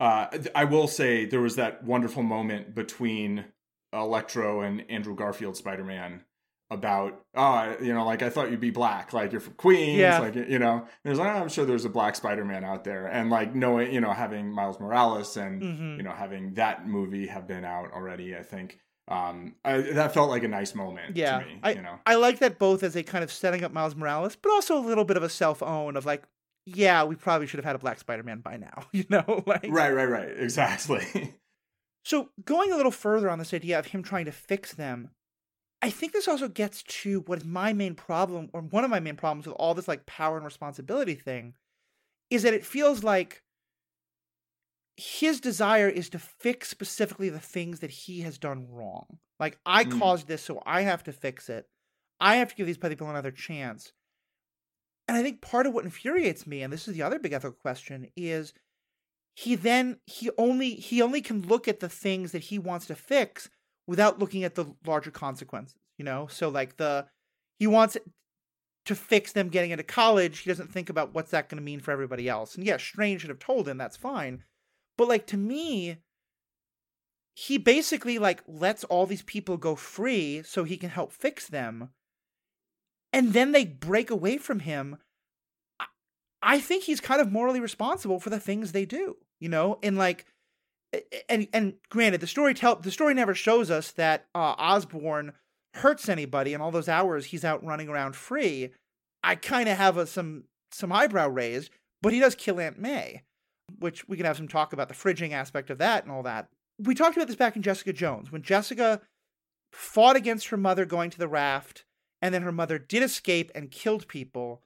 [0.00, 3.44] uh, I will say there was that wonderful moment between
[3.92, 6.22] Electro and Andrew Garfield Spider Man
[6.68, 10.18] about oh you know like I thought you'd be black like you're from Queens Yeah.
[10.18, 12.82] like you know and there's like oh, I'm sure there's a black Spider Man out
[12.82, 15.96] there and like knowing you know having Miles Morales and Mhm.
[15.98, 20.30] you know having that movie have been out already I think um I, that felt
[20.30, 21.98] like a nice moment Yeah, to me I- you know?
[22.06, 24.80] I like that both as a kind of setting up Miles Morales, but also a
[24.84, 26.24] little bit of a self own of like,
[26.64, 29.42] yeah, we probably should have had a black Spider Man by now, you know?
[29.46, 30.30] like right right right.
[30.38, 31.34] Exactly.
[32.04, 35.10] So going a little further on this idea of him trying to fix them,
[35.82, 39.00] I think this also gets to what is my main problem, or one of my
[39.00, 41.54] main problems with all this like power and responsibility thing,
[42.30, 43.42] is that it feels like
[44.96, 49.18] his desire is to fix specifically the things that he has done wrong.
[49.38, 49.98] Like I Mm.
[49.98, 51.68] caused this, so I have to fix it.
[52.18, 53.92] I have to give these people another chance.
[55.08, 57.58] And I think part of what infuriates me, and this is the other big ethical
[57.60, 58.52] question, is
[59.34, 62.94] he then he only he only can look at the things that he wants to
[62.94, 63.50] fix
[63.86, 66.26] without looking at the larger consequences, you know?
[66.26, 67.06] So like the
[67.58, 67.96] he wants
[68.86, 71.80] to fix them getting into college, he doesn't think about what's that going to mean
[71.80, 72.54] for everybody else.
[72.54, 74.44] And yeah, Strange should have told him, that's fine.
[74.96, 75.98] But like to me,
[77.34, 81.90] he basically like lets all these people go free so he can help fix them.
[83.12, 84.98] And then they break away from him.
[86.42, 89.78] I think he's kind of morally responsible for the things they do, you know?
[89.82, 90.26] And like
[91.28, 95.32] and and granted, the story tell the story never shows us that uh, Osborn
[95.74, 98.70] hurts anybody in all those hours he's out running around free.
[99.22, 101.70] I kind of have a, some some eyebrow raised,
[102.02, 103.22] but he does kill Aunt May,
[103.78, 106.48] which we can have some talk about the fridging aspect of that and all that.
[106.78, 109.00] We talked about this back in Jessica Jones when Jessica
[109.72, 111.84] fought against her mother going to the raft,
[112.22, 114.62] and then her mother did escape and killed people.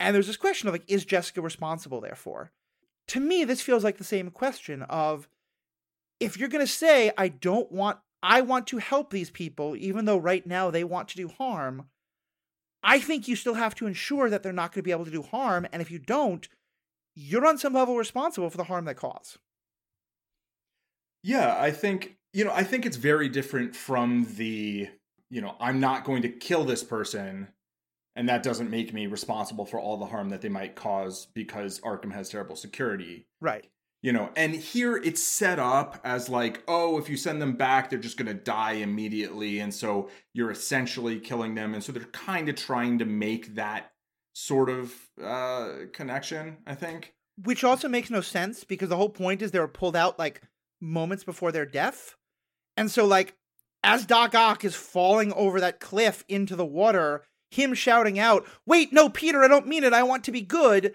[0.00, 2.00] And there's this question of like, is Jessica responsible?
[2.00, 2.52] Therefore,
[3.08, 5.28] to me, this feels like the same question of
[6.20, 10.04] if you're going to say, I don't want, I want to help these people, even
[10.04, 11.86] though right now they want to do harm,
[12.82, 15.10] I think you still have to ensure that they're not going to be able to
[15.10, 15.66] do harm.
[15.72, 16.48] And if you don't,
[17.20, 19.38] you're on some level responsible for the harm they cause.
[21.24, 24.88] Yeah, I think, you know, I think it's very different from the,
[25.28, 27.48] you know, I'm not going to kill this person
[28.14, 31.80] and that doesn't make me responsible for all the harm that they might cause because
[31.80, 33.26] Arkham has terrible security.
[33.40, 33.66] Right
[34.00, 37.90] you know and here it's set up as like oh if you send them back
[37.90, 42.04] they're just going to die immediately and so you're essentially killing them and so they're
[42.04, 43.90] kind of trying to make that
[44.38, 47.12] sort of uh connection i think.
[47.42, 50.42] Which also makes no sense because the whole point is they were pulled out like
[50.80, 52.14] moments before their death.
[52.76, 53.34] And so like
[53.82, 58.92] as doc ock is falling over that cliff into the water him shouting out wait
[58.92, 59.92] no peter i don't mean it.
[59.92, 60.94] I want to be good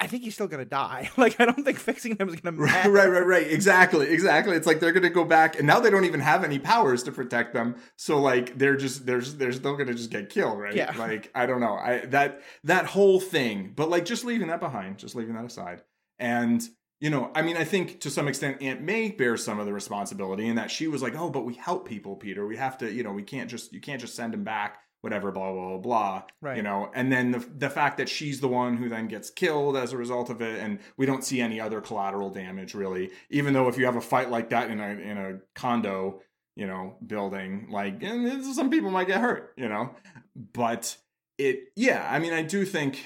[0.00, 1.10] I think he's still gonna die.
[1.18, 2.90] Like I don't think fixing him is gonna matter.
[2.90, 3.46] Right, right, right.
[3.50, 4.56] Exactly, exactly.
[4.56, 7.12] It's like they're gonna go back, and now they don't even have any powers to
[7.12, 7.76] protect them.
[7.96, 10.74] So like they're just they're they're still gonna just get killed, right?
[10.74, 10.94] Yeah.
[10.96, 11.74] Like I don't know.
[11.74, 15.82] I that that whole thing, but like just leaving that behind, just leaving that aside,
[16.18, 16.62] and
[17.00, 19.72] you know, I mean, I think to some extent Aunt May bears some of the
[19.72, 22.46] responsibility in that she was like, "Oh, but we help people, Peter.
[22.46, 25.30] We have to, you know, we can't just you can't just send him back whatever,
[25.30, 26.22] blah blah blah blah.
[26.40, 26.56] Right.
[26.56, 29.76] You know, and then the the fact that she's the one who then gets killed
[29.76, 33.10] as a result of it, and we don't see any other collateral damage really.
[33.30, 36.20] Even though if you have a fight like that in a in a condo,
[36.56, 38.02] you know, building, like
[38.54, 39.54] some people might get hurt.
[39.56, 39.94] You know,
[40.52, 40.96] but
[41.38, 43.04] it, yeah, I mean, I do think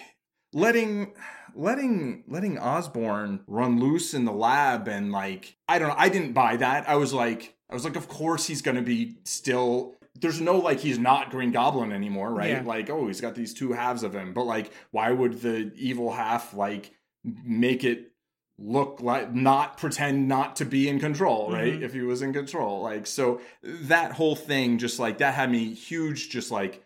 [0.52, 1.12] letting
[1.54, 6.32] letting letting Osborn run loose in the lab and like I don't know, I didn't
[6.32, 6.88] buy that.
[6.88, 10.58] I was like I was like of course he's going to be still there's no
[10.58, 12.50] like he's not Green Goblin anymore, right?
[12.50, 12.62] Yeah.
[12.64, 14.32] Like, oh, he's got these two halves of him.
[14.32, 16.92] But like, why would the evil half like
[17.24, 18.12] make it
[18.58, 21.72] look like not pretend not to be in control, right?
[21.72, 21.82] Mm-hmm.
[21.82, 22.82] If he was in control.
[22.82, 26.84] Like, so that whole thing just like that had me huge, just like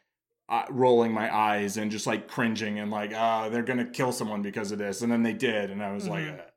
[0.49, 4.13] uh, rolling my eyes and just like cringing and like, ah, oh, they're gonna kill
[4.13, 5.03] someone because of this.
[5.03, 6.37] And then they did, and I was mm-hmm.
[6.37, 6.53] like,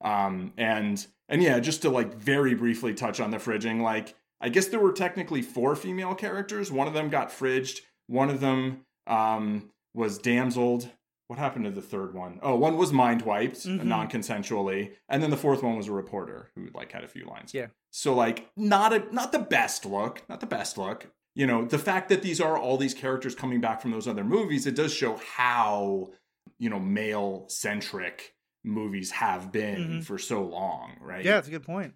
[0.00, 4.48] um, and and yeah, just to like very briefly touch on the fridging, like I
[4.48, 6.72] guess there were technically four female characters.
[6.72, 7.80] One of them got fridged.
[8.08, 10.90] One of them um, was damseled.
[11.28, 12.40] What happened to the third one?
[12.42, 13.88] Oh, one was mind wiped mm-hmm.
[13.88, 17.54] non-consensually, and then the fourth one was a reporter who like had a few lines.
[17.54, 17.68] Yeah.
[17.90, 21.06] So like not a not the best look, not the best look.
[21.34, 24.24] You know, the fact that these are all these characters coming back from those other
[24.24, 26.10] movies, it does show how
[26.58, 28.34] you know male centric
[28.64, 30.00] movies have been mm-hmm.
[30.00, 31.24] for so long, right?
[31.24, 31.94] Yeah, that's a good point.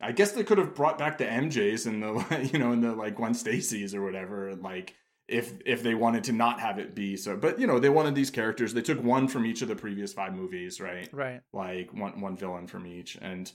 [0.00, 2.92] I guess they could have brought back the MJs and the you know and the
[2.92, 4.94] like Gwen Stacy's or whatever like
[5.28, 8.14] if if they wanted to not have it be so but you know they wanted
[8.14, 8.74] these characters.
[8.74, 11.08] They took one from each of the previous five movies right?
[11.12, 11.40] Right.
[11.52, 13.50] Like one one villain from each and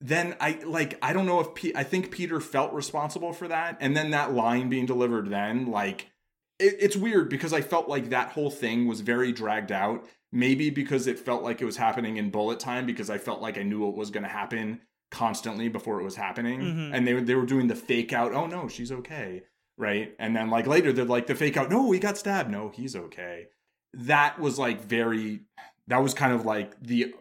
[0.00, 3.78] then I like I don't know if P- I think Peter felt responsible for that
[3.80, 6.10] and then that line being delivered then like
[6.58, 10.70] it, it's weird because I felt like that whole thing was very dragged out maybe
[10.70, 13.62] because it felt like it was happening in bullet time because I felt like I
[13.62, 14.80] knew what was going to happen
[15.10, 16.60] constantly before it was happening.
[16.60, 16.94] Mm-hmm.
[16.94, 19.42] and they they were doing the fake out oh no she's okay
[19.78, 20.14] right?
[20.18, 22.50] And then like later they're like the fake out no he got stabbed.
[22.50, 23.48] No he's okay.
[23.94, 25.40] That was like very
[25.88, 27.14] that was kind of like the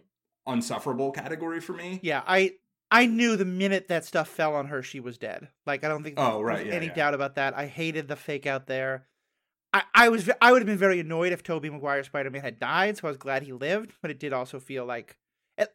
[0.48, 2.00] unsufferable category for me.
[2.04, 2.54] Yeah i
[2.92, 5.50] i knew the minute that stuff fell on her she was dead.
[5.66, 6.94] Like i don't think oh right yeah, any yeah.
[6.94, 7.56] doubt about that.
[7.56, 9.08] I hated the fake out there.
[9.74, 12.60] I, I was I would have been very annoyed if Tobey Maguire Spider Man had
[12.60, 13.92] died, so I was glad he lived.
[14.02, 15.18] But it did also feel like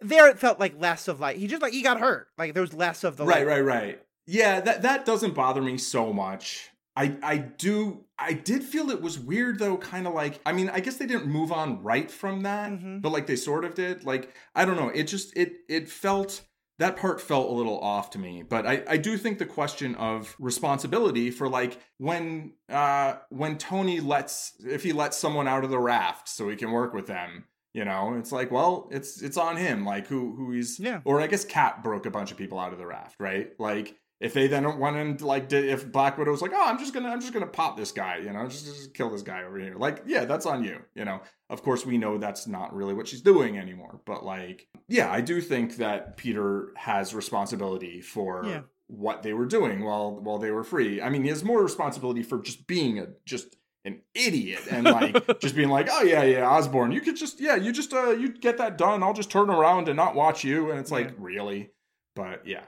[0.01, 2.28] there it felt like less of like he just like he got hurt.
[2.37, 4.01] Like there was less of the right, right, right.
[4.26, 6.70] Yeah, that that doesn't bother me so much.
[6.97, 10.68] I I do I did feel it was weird though, kind of like I mean
[10.68, 12.99] I guess they didn't move on right from that, mm-hmm.
[12.99, 14.05] but like they sort of did.
[14.05, 16.43] Like I don't know, it just it it felt
[16.78, 18.43] that part felt a little off to me.
[18.43, 24.01] But I, I do think the question of responsibility for like when uh when Tony
[24.01, 27.45] lets if he lets someone out of the raft so he can work with them,
[27.75, 31.01] you know, it's like, well, it's it's on him, like who who he's Yeah.
[31.05, 33.51] or I guess Cap broke a bunch of people out of the raft, right?
[33.59, 36.79] Like if they then went and like did if Black Widow was like, oh, I'm
[36.79, 39.45] just gonna I'm just gonna pop this guy, you know, just, just kill this guy
[39.45, 39.77] over here.
[39.77, 41.21] Like, yeah, that's on you, you know.
[41.49, 45.21] Of course, we know that's not really what she's doing anymore, but like, yeah, I
[45.21, 48.61] do think that Peter has responsibility for Yeah.
[48.89, 51.01] what they were doing while while they were free.
[51.01, 55.39] I mean, he has more responsibility for just being a just an idiot and like
[55.41, 58.33] just being like, oh yeah, yeah, Osborn, you could just yeah, you just uh you
[58.33, 59.03] get that done.
[59.03, 61.14] I'll just turn around and not watch you, and it's like Yeah.
[61.18, 61.70] really,
[62.14, 62.64] but yeah,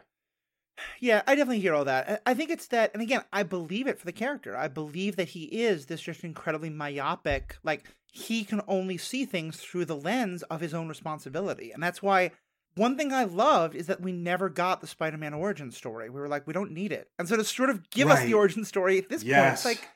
[1.00, 2.08] Yeah, I definitely hear all that.
[2.26, 4.56] I- I think it's that, and again, I believe it for the character.
[4.56, 7.84] I believe that he is this just incredibly myopic, like,
[8.14, 11.72] he can only see things through the lens of his own responsibility.
[11.72, 12.30] And that's why
[12.74, 16.08] one thing I loved is that we never got the Spider Man origin story.
[16.10, 17.10] We were like, we don't need it.
[17.18, 19.86] And so to sort of give us the origin story at this point, it's like,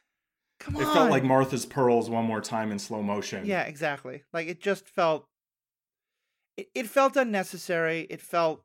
[0.59, 0.82] come on.
[0.82, 3.46] it felt like Martha's pearls one more time in slow motion.
[3.46, 4.22] Yeah, exactly.
[4.32, 5.26] Like, it just felt.
[6.57, 8.07] It, it felt unnecessary.
[8.11, 8.62] It felt.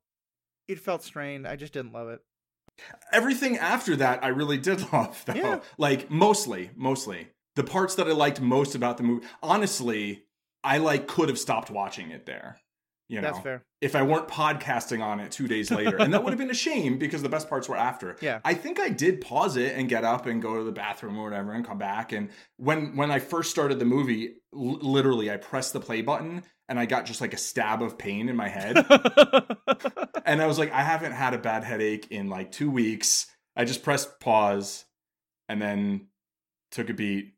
[0.67, 1.47] It felt strained.
[1.47, 2.21] I just didn't love it.
[3.11, 5.33] everything after that I really did love though.
[5.33, 5.59] Yeah.
[5.77, 7.27] Like mostly, mostly.
[7.55, 10.23] The parts that I liked most about the movie, honestly,
[10.63, 12.57] I like could have stopped watching it there.
[13.11, 13.65] You know, That's fair.
[13.81, 15.97] if I weren't podcasting on it two days later.
[15.97, 18.15] and that would have been a shame because the best parts were after.
[18.21, 18.39] Yeah.
[18.45, 21.25] I think I did pause it and get up and go to the bathroom or
[21.25, 22.13] whatever and come back.
[22.13, 26.43] And when when I first started the movie, l- literally I pressed the play button
[26.69, 28.77] and I got just like a stab of pain in my head.
[30.25, 33.25] and I was like, I haven't had a bad headache in like two weeks.
[33.57, 34.85] I just pressed pause
[35.49, 36.07] and then
[36.71, 37.33] took a beat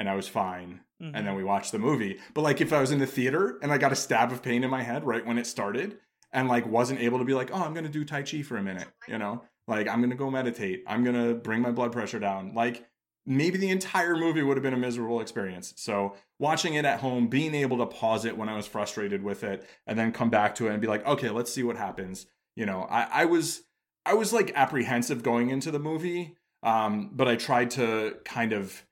[0.00, 0.80] and I was fine.
[1.00, 1.12] Mhm.
[1.14, 2.18] And then we watched the movie.
[2.34, 4.64] But like if I was in the theater and I got a stab of pain
[4.64, 5.98] in my head right when it started
[6.32, 8.62] and like wasn't able to be like, oh, I'm gonna do Tai Chi for a
[8.62, 9.44] minute, you know?
[9.68, 10.82] Like I'm gonna go meditate.
[10.88, 12.54] I'm gonna bring my blood pressure down.
[12.54, 12.86] Like
[13.26, 15.74] maybe the entire movie would have been a miserable experience.
[15.76, 19.44] So watching it at home, being able to pause it when I was frustrated with
[19.44, 22.26] it, and then come back to it and be like, okay, let's see what happens.
[22.56, 23.62] You know, I, I was
[24.06, 28.82] I was like apprehensive going into the movie, um, but I tried to kind of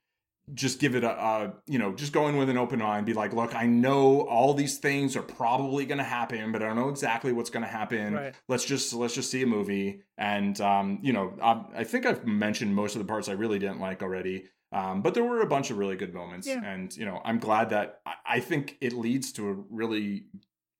[0.55, 3.13] just give it a, a you know just go in with an open mind be
[3.13, 6.77] like look i know all these things are probably going to happen but i don't
[6.77, 8.35] know exactly what's going to happen Right.
[8.49, 12.27] let's just let's just see a movie and um you know I, I think i've
[12.27, 15.47] mentioned most of the parts i really didn't like already um but there were a
[15.47, 16.63] bunch of really good moments Yeah.
[16.65, 20.27] and you know i'm glad that I, think it leads to a really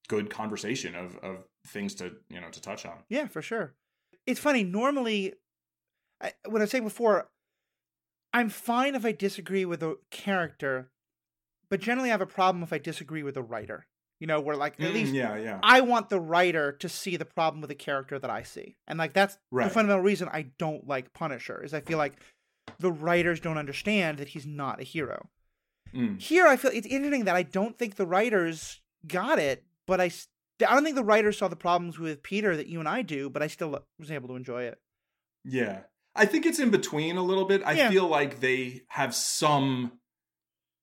[0.09, 3.75] good conversation of of things to you know to touch on Yeah, for sure.
[4.27, 4.63] It's funny.
[4.63, 5.35] Normally,
[6.21, 7.29] I, what I was saying before,
[8.39, 10.91] I'm fine if I disagree with a character,
[11.69, 13.87] but generally I have a problem if I disagree with a writer.
[14.21, 17.17] You know, where like at Mm, least yeah yeah I want the writer to see
[17.17, 20.43] the problem with the character that I see, and like that's the fundamental reason I
[20.59, 21.63] don't like Punisher.
[21.63, 22.15] Is I feel like
[22.81, 25.29] the writers don't understand that he's not a hero.
[25.95, 26.21] Mm.
[26.21, 30.11] Here, I feel it's interesting that I don't think the writers got it, but I
[30.67, 33.31] I don't think the writers saw the problems with Peter that you and I do,
[33.31, 34.81] but I still was able to enjoy it.
[35.45, 35.83] Yeah.
[36.19, 37.63] I think it's in between a little bit.
[37.65, 37.91] I Yeah.
[37.91, 39.93] feel like they have some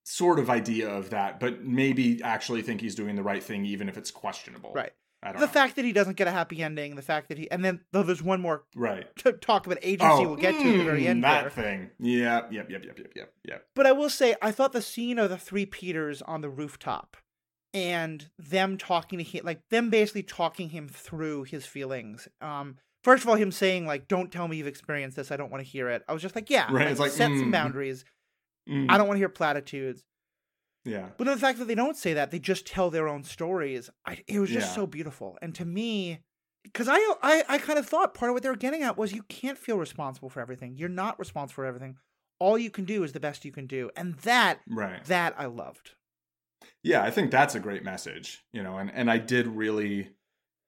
[0.04, 3.90] sort of idea of that, but maybe actually think he's doing the right thing, even
[3.90, 4.72] if it's questionable.
[4.74, 4.94] Right.
[5.24, 5.40] I don't know.
[5.42, 5.52] The know.
[5.52, 8.04] fact that he doesn't get a happy ending, the fact that he, and then though
[8.04, 9.08] there's one more right.
[9.18, 11.50] to talk about agency we'll get to at the very mm, end That there.
[11.50, 11.90] thing.
[12.00, 12.42] Yeah.
[12.52, 12.70] Yep.
[12.70, 12.84] Yep.
[12.86, 12.98] Yep.
[13.00, 13.12] Yep.
[13.16, 13.34] Yep.
[13.46, 13.66] Yep.
[13.76, 17.18] But I will say, I thought the scene of the three Peters on the rooftop
[17.74, 22.28] and them talking to him, like them basically talking him through his feelings.
[22.40, 25.32] Um, first of all, him saying like, "Don't tell me you've experienced this.
[25.32, 27.30] I don't want to hear it." I was just like, "Yeah, Right, it's like, set
[27.30, 27.52] some mm.
[27.52, 28.04] boundaries.
[28.68, 30.04] Mm, I don't want to hear platitudes."
[30.84, 31.10] yeah.
[31.18, 33.90] But then the fact that they don't say that, they just tell their own stories.
[34.06, 34.74] I, it was just Yeah.
[34.76, 35.38] so beautiful.
[35.42, 36.20] And to me,
[36.64, 39.14] because I, I, I kind of thought part of what they were getting at was
[39.14, 40.76] you can't feel responsible for everything.
[40.78, 41.98] You're not responsible for everything.
[42.40, 45.04] All you can do is the best you can do, and that Right.
[45.06, 45.92] that I loved.
[46.84, 47.04] Yeah.
[47.04, 50.10] I think that's a great message, you know, and, and I did really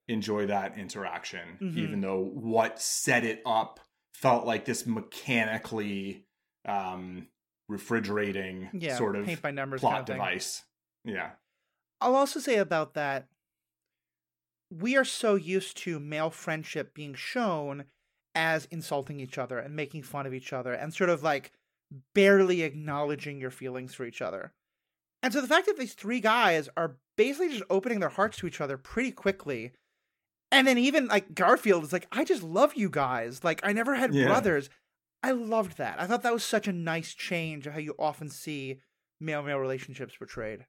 [0.07, 1.77] enjoy that interaction, Mhm.
[1.77, 3.79] even though what set it up
[4.13, 6.25] felt like this mechanically
[6.65, 7.27] um
[7.69, 10.15] refrigerating Yeah, sort of paint by numbers plot kind of thing.
[10.15, 10.63] device.
[11.03, 11.31] Yeah.
[11.99, 13.27] I'll also say about that,
[14.69, 17.85] we are so used to male friendship being shown
[18.35, 21.51] as insulting each other and making fun of each other and sort of like
[22.13, 24.53] barely acknowledging your feelings for each other.
[25.23, 28.47] And so the fact that these three guys are basically just opening their hearts to
[28.47, 29.71] each other pretty quickly.
[30.51, 33.43] And then even like Garfield is like, I just love you guys.
[33.43, 34.27] Like I never had Yeah.
[34.27, 34.69] brothers.
[35.23, 35.99] I loved that.
[35.99, 38.79] I thought that was such a nice change of how you often see
[39.19, 40.65] male male relationships portrayed.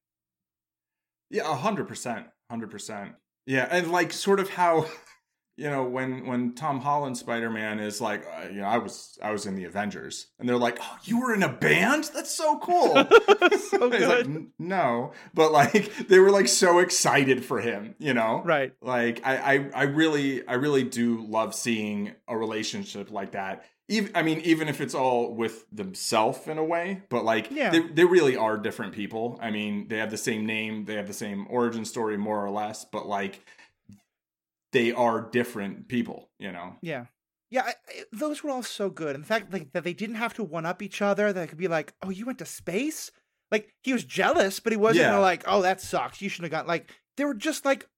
[1.31, 2.27] Yeah, a hundred percent.
[2.51, 3.13] Hundred percent.
[3.47, 4.87] Yeah, and like sort of how
[5.59, 9.19] you know when when Tom Holland Spider Man is like, uh, you know, I was
[9.21, 12.09] I was in the Avengers, and they're like, oh, you were in a band?
[12.15, 12.95] That's so cool.
[13.71, 14.29] so like.
[14.59, 18.73] No, but like they were like so excited for him, you know, right.
[18.81, 23.65] like I, I I really I really do love seeing a relationship like that.
[23.89, 27.71] Even I mean, even if it's all with themselves in a way, but like Yeah.
[27.71, 29.39] they they really are different people.
[29.43, 32.51] I mean, they have the same name, they have the same origin story more or
[32.51, 33.41] less, but like
[34.79, 36.77] they are different people, you know.
[36.83, 37.07] Yeah.
[37.51, 39.17] Yeah, I, I, those were all so good.
[39.17, 41.59] In fact like, that they didn't have to one up each other, that it could
[41.59, 43.11] be like, oh, you went to space?
[43.51, 45.19] Like, he was jealous, but he wasn't Yeah.
[45.19, 46.21] like, oh, that sucks.
[46.21, 47.89] You should have got like, they were just like,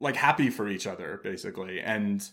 [0.00, 2.26] Like happy for each other basically and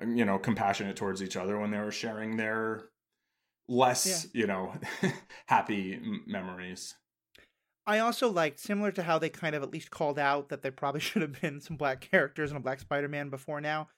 [0.00, 2.88] um, you know, compassionate towards each other when they were sharing their
[3.68, 4.72] less, you know,
[5.46, 6.94] happy m- memories.
[7.88, 10.70] I also liked, similar to how they kind of at least called out that there
[10.70, 13.88] probably should have been some black characters in a Black Spider Man before now.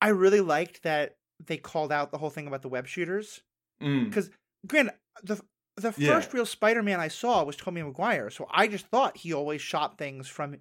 [0.00, 3.42] I really liked that they called out the whole thing about the web shooters.
[3.82, 4.30] Mm.
[4.66, 5.40] Granted, the
[5.76, 6.14] the Yeah.
[6.14, 9.60] first real Spider Man I saw was Tobey Maguire, so I just thought he always
[9.60, 10.56] shot things from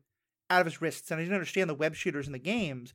[0.50, 2.94] out of his wrists, and I didn't understand the web shooters in the games.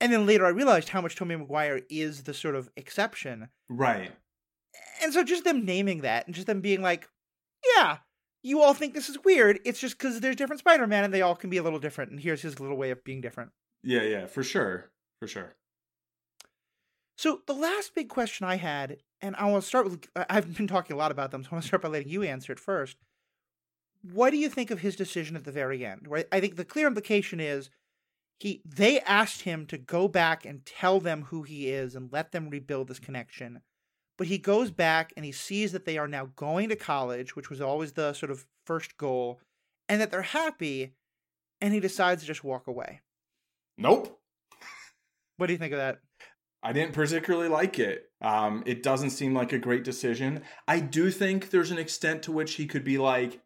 [0.00, 3.48] And then later I realized how much Tobey Maguire is the sort of exception.
[3.68, 4.12] Right.
[5.02, 7.08] And so just them naming that and just them being like,
[7.76, 7.98] yeah,
[8.42, 9.60] you all think this is weird.
[9.64, 12.10] It's just because there's different Spider Man and they all can be a little different.
[12.10, 13.52] And here's his little way of being different.
[13.82, 14.90] Yeah, yeah, for sure.
[15.20, 15.54] For sure.
[17.16, 20.66] So the last big question I had, and I want to start with, I've been
[20.66, 22.58] talking a lot about them, so I want to start by letting you answer it
[22.58, 22.96] first.
[24.02, 26.08] What do you think of his decision at the very end?
[26.08, 27.70] Right, I think the clear implication is
[28.38, 32.32] he they asked him to go back and tell them who he is and let
[32.32, 33.60] them rebuild this connection.
[34.22, 37.50] But he goes back and he sees that they are now going to college, which
[37.50, 39.40] was always the sort of first goal,
[39.88, 40.94] and that they're happy,
[41.60, 43.00] and he decides to just walk away.
[43.76, 44.20] Nope.
[45.38, 45.98] What do you think of that?
[46.62, 48.12] I didn't particularly like it.
[48.20, 50.42] Um, it doesn't seem like a great decision.
[50.68, 53.40] I do think there's an extent to which he could be like,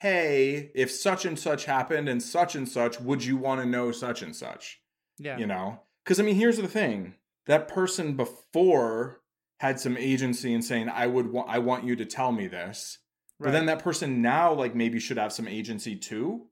[0.00, 3.92] hey, if such and such happened and such and such, would you want to know
[3.92, 4.80] such and such?
[5.18, 5.38] Yeah.
[5.38, 5.82] You know?
[6.04, 7.14] Because, I mean, here's the thing
[7.46, 9.20] that person before
[9.60, 12.98] had some agency in saying, I would want, I want you to tell me this.
[13.38, 16.46] But then that person now, like, maybe should have some agency too,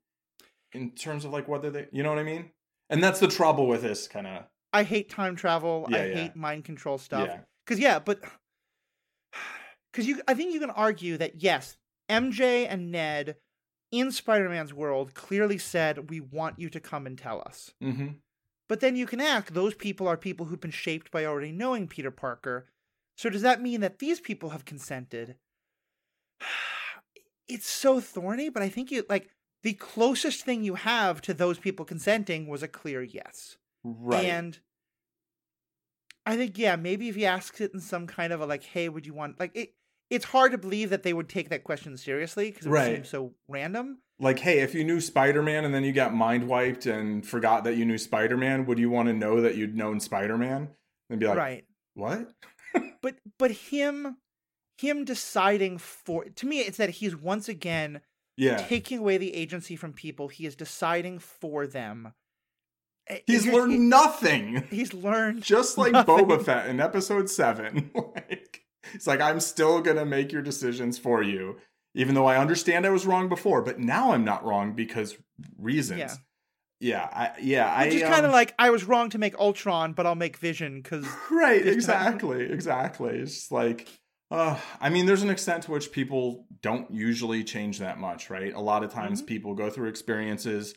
[0.73, 2.51] in terms of like whether they, you know what I mean?
[2.91, 5.87] And that's the trouble with this kind of, I hate time travel.
[5.89, 6.15] Yeah, I yeah.
[6.15, 7.27] hate mind control stuff.
[7.27, 7.41] yeah.
[7.67, 8.21] Cause yeah, but
[9.93, 11.77] because you, I think you can argue that yes,
[12.11, 13.37] MJ and Ned
[13.91, 17.73] in Spider-Man's world clearly said we want you to come and tell us.
[17.83, 18.09] Mm-hmm.
[18.69, 21.89] But then you can act those people are people who've been shaped by already knowing
[21.89, 22.67] Peter Parker.
[23.19, 25.37] So does that mean that these people have consented?
[27.51, 29.31] It's so thorny, but I think you like
[29.63, 33.57] the closest thing you have to those people consenting was a clear yes.
[33.83, 34.27] Right.
[34.27, 34.59] And
[36.27, 38.91] I think, yeah, maybe if he asks it in some kind of a like, hey,
[38.91, 39.73] would you want like it
[40.11, 42.97] it's hard to believe that they would take that question seriously because it Right.
[42.97, 44.03] seem so random.
[44.21, 47.65] like, hey, if you knew Spider Man and then you got mind wiped and forgot
[47.65, 50.69] that you knew Spider Man, would you want to know that you'd known Spider Man?
[51.09, 51.65] And be like, right.
[51.95, 52.31] what?
[53.03, 54.17] But but him
[54.79, 58.01] him deciding for to me it's that he's once again
[58.37, 58.57] Yeah.
[58.59, 60.29] taking away the agency from people.
[60.29, 62.13] He is deciding for them.
[63.09, 64.65] Eh, He's learned nothing.
[64.71, 66.17] he's learned Just like Nothing.
[66.27, 67.91] Boba Fett in episode seven.
[67.95, 68.63] like,
[68.95, 71.57] it's like, I'm still going to make your decisions for you,
[71.95, 75.17] even though I understand I was wrong before, but now I'm not wrong because
[75.57, 75.99] reasons.
[76.01, 76.15] Yeah.
[76.81, 77.09] Yeah.
[77.13, 77.85] I, yeah.
[77.85, 80.15] which I, is kind of um, like I was wrong to make Ultron, but I'll
[80.15, 82.15] make Vision because Right, this time.
[82.15, 83.19] exactly, exactly.
[83.19, 83.89] It's just like,
[84.31, 88.53] uh, I mean, there's an extent to which people don't usually change that much, right?
[88.53, 89.27] A lot of times Mhm.
[89.27, 90.75] people go through experiences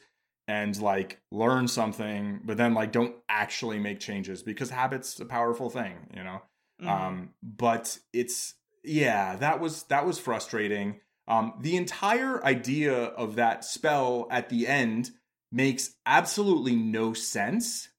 [0.47, 5.69] and like learn something, but then like don't actually make changes because habit's a powerful
[5.69, 6.41] thing, you know?
[6.81, 6.89] mm-hmm.
[6.89, 10.99] Um, but it's, yeah, that was, that was frustrating.
[11.27, 15.11] Um, the entire idea of that spell at the end
[15.51, 17.89] makes absolutely no sense.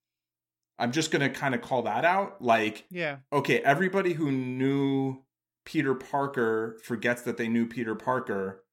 [0.78, 2.42] I'm just going to kind of call that out.
[2.42, 5.22] Like, yeah, okay, everybody who knew
[5.64, 8.64] Peter Parker forgets that they knew Peter Parker.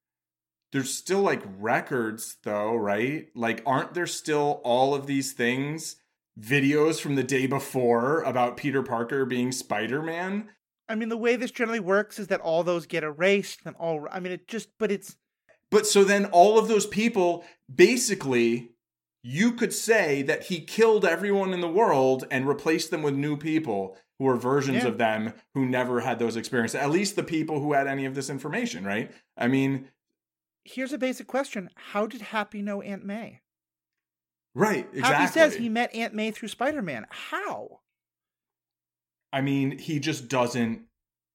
[0.71, 3.27] There's still like records though, right?
[3.35, 5.97] Like, aren't there still all of these things,
[6.39, 10.49] videos from the day before about Peter Parker being Spider Man?
[10.87, 14.07] I mean the way this generally works is that all those get erased and all.
[14.11, 15.15] I mean it just, but it's
[15.71, 17.43] But so then all of those people
[17.73, 18.71] basically
[19.21, 23.35] you could say that he killed everyone in the world and replaced them with new
[23.35, 24.89] people who are versions Yeah.
[24.89, 26.79] of them who never had those experiences.
[26.79, 29.11] At least the people who had any of this information, right?
[29.37, 29.89] I mean,
[30.63, 33.41] here's a basic question: How did Happy know Aunt May?
[34.55, 35.25] Right, exactly.
[35.25, 37.05] He says he met Aunt May through Spider Man.
[37.09, 37.81] How?
[39.31, 40.83] I mean, he just doesn't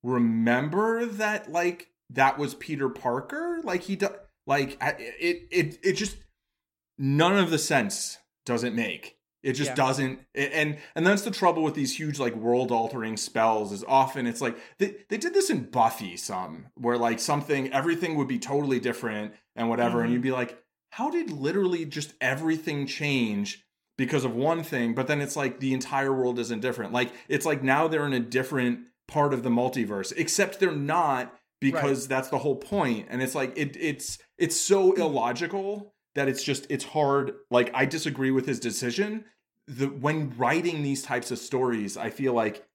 [0.03, 3.61] remember that like that was Peter Parker.
[3.63, 4.13] Like he does.
[4.47, 6.17] Like it, it, it just
[6.99, 9.17] none of the sense doesn't make.
[9.43, 9.75] It just Yeah.
[9.75, 10.21] doesn't.
[10.35, 13.73] And and that's the trouble with these huge like world altering spells.
[13.73, 18.17] Is often it's like they they did this in Buffy some where like something everything
[18.17, 20.13] would be totally different and whatever, and Mhm.
[20.15, 20.59] you'd be like,
[20.91, 23.61] how did literally just everything change?
[23.97, 26.93] because of one thing, but then it's like the entire world isn't different.
[26.93, 31.33] Like it's like now they're in a different part of the multiverse, except they're not
[31.73, 32.63] because that's the whole.
[32.73, 34.99] And it's like it it's it's so mm.
[34.99, 37.35] illogical that it's just it's hard.
[37.51, 39.25] Like I disagree with his decision.
[39.67, 42.67] The when writing these types of stories, I feel like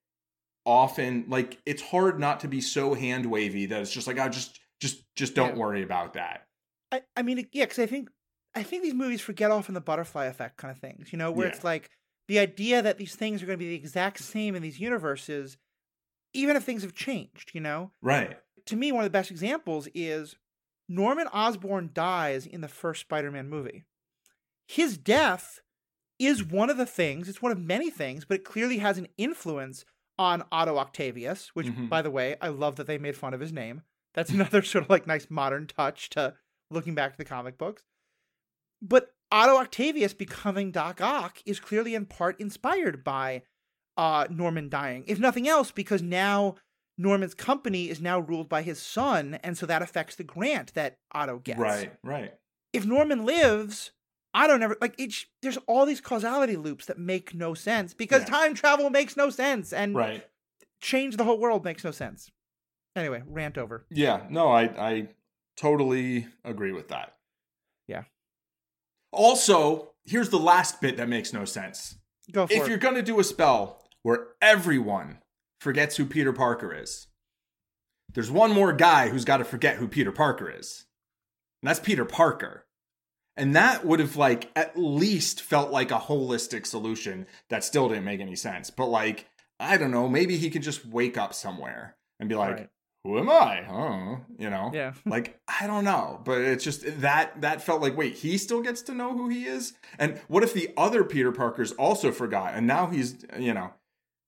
[0.66, 4.28] often like it's hard not to be so hand wavy that it's just like I
[4.28, 5.60] just just just don't Yeah.
[5.60, 6.46] worry about that.
[6.92, 8.08] I, I mean, yeah, because I think
[8.54, 11.30] I think these movies forget off in the butterfly effect kind of things, you know,
[11.30, 11.54] where Yeah.
[11.54, 11.90] it's like
[12.28, 15.56] the idea that these things are going to be the exact same in these universes,
[16.32, 17.92] even if things have changed, you know.
[18.02, 18.38] Right.
[18.70, 20.36] To me, one of the best examples is
[20.88, 23.82] Norman Osborn dies in the first Spider-Man movie.
[24.68, 25.60] His death
[26.20, 29.08] is one of the things; it's one of many things, but it clearly has an
[29.18, 29.84] influence
[30.18, 31.88] on Otto Octavius, which, Mhm.
[31.88, 33.82] by the way, I love that they made fun of his name.
[34.14, 36.36] That's another sort of like nice modern touch to
[36.70, 37.82] looking back to the comic books.
[38.80, 43.42] But Otto Octavius becoming Doc Ock is clearly in part inspired by
[43.96, 46.54] uh, Norman dying, if nothing else, because now
[47.00, 50.98] Norman's company is now ruled by his son, and so that affects the grant that
[51.12, 51.58] Otto gets.
[51.58, 51.92] Right.
[52.04, 52.34] Right.
[52.72, 53.92] If Norman lives,
[54.34, 55.26] Otto never like it's.
[55.42, 58.26] There's all these causality loops that make no sense because Yeah.
[58.28, 60.28] time travel makes no sense, and Right.
[60.80, 62.30] change the whole world makes no sense.
[62.94, 63.86] Anyway, rant over.
[63.90, 65.08] Yeah, no, I I
[65.56, 67.16] totally agree with that.
[67.88, 68.04] Yeah.
[69.12, 71.98] Also, here's the last bit that makes no sense.
[72.30, 72.68] Go for If it.
[72.68, 75.18] you're going to do a spell where everyone
[75.60, 77.06] forgets who Peter Parker is,
[78.12, 80.86] there's one more guy who's got to forget who Peter Parker is.
[81.62, 82.66] And that's Peter Parker.
[83.36, 88.04] And that would have like at least felt like a holistic solution that still didn't
[88.04, 88.70] make any sense.
[88.70, 89.26] But like,
[89.60, 92.68] I don't know, maybe he could just wake up somewhere and be like, Right.
[93.04, 93.66] who am I?
[93.70, 94.70] Oh, you know?
[94.74, 94.94] Yeah.
[95.06, 98.82] like i don't know but it's just that that felt like wait he still gets
[98.82, 102.66] to know who he is and what if the other peter parkers also forgot and
[102.66, 103.70] now he's you know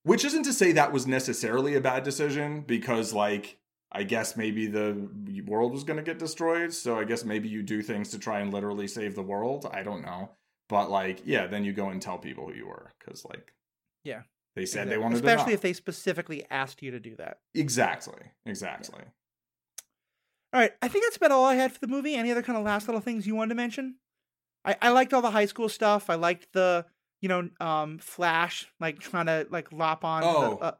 [0.04, 3.58] which isn't to say that was necessarily a bad decision because like
[3.92, 5.08] i guess maybe the
[5.46, 8.40] world was going to get destroyed so i guess maybe you do things to try
[8.40, 10.30] and literally save the world i don't know
[10.68, 13.52] but like yeah then you go and tell people who you were because like
[14.04, 14.22] Yeah.
[14.56, 14.90] they said Exactly.
[14.90, 17.38] they wanted especially if they specifically asked you to do that.
[17.54, 19.04] exactly exactly
[20.54, 22.14] All right, I think that's about all I had for the movie.
[22.14, 23.96] Any other kind of last little things you wanted to mention?
[24.66, 26.10] I, I liked all the high school stuff.
[26.10, 26.84] I liked the
[27.22, 30.56] you know um Flash like trying to like lop on, Oh.
[30.56, 30.72] the, uh,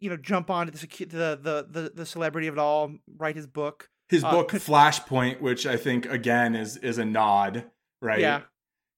[0.00, 3.36] you know, jump onto the, secu- the the the the celebrity of it all, write
[3.36, 3.90] his book.
[4.08, 7.64] his Uh, book Flashpoint, which I think again is is a nod,
[8.02, 8.20] right?
[8.20, 8.42] Yeah,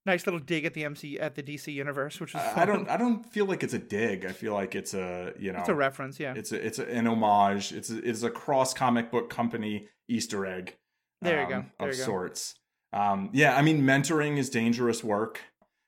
[0.06, 2.88] nice little dig at the MC at the DC universe, which is I, I don't
[2.94, 4.24] I don't feel like it's a dig.
[4.24, 6.34] I feel like it's a you know It's a reference, yeah.
[6.36, 7.72] it's a, it's a, an homage.
[7.72, 10.76] It's a, it's a cross comic book company Easter egg.
[11.22, 11.56] There you go.
[11.56, 12.06] um, There of you go.
[12.06, 12.54] sorts.
[12.92, 15.40] Um, yeah, I mean, mentoring is dangerous work.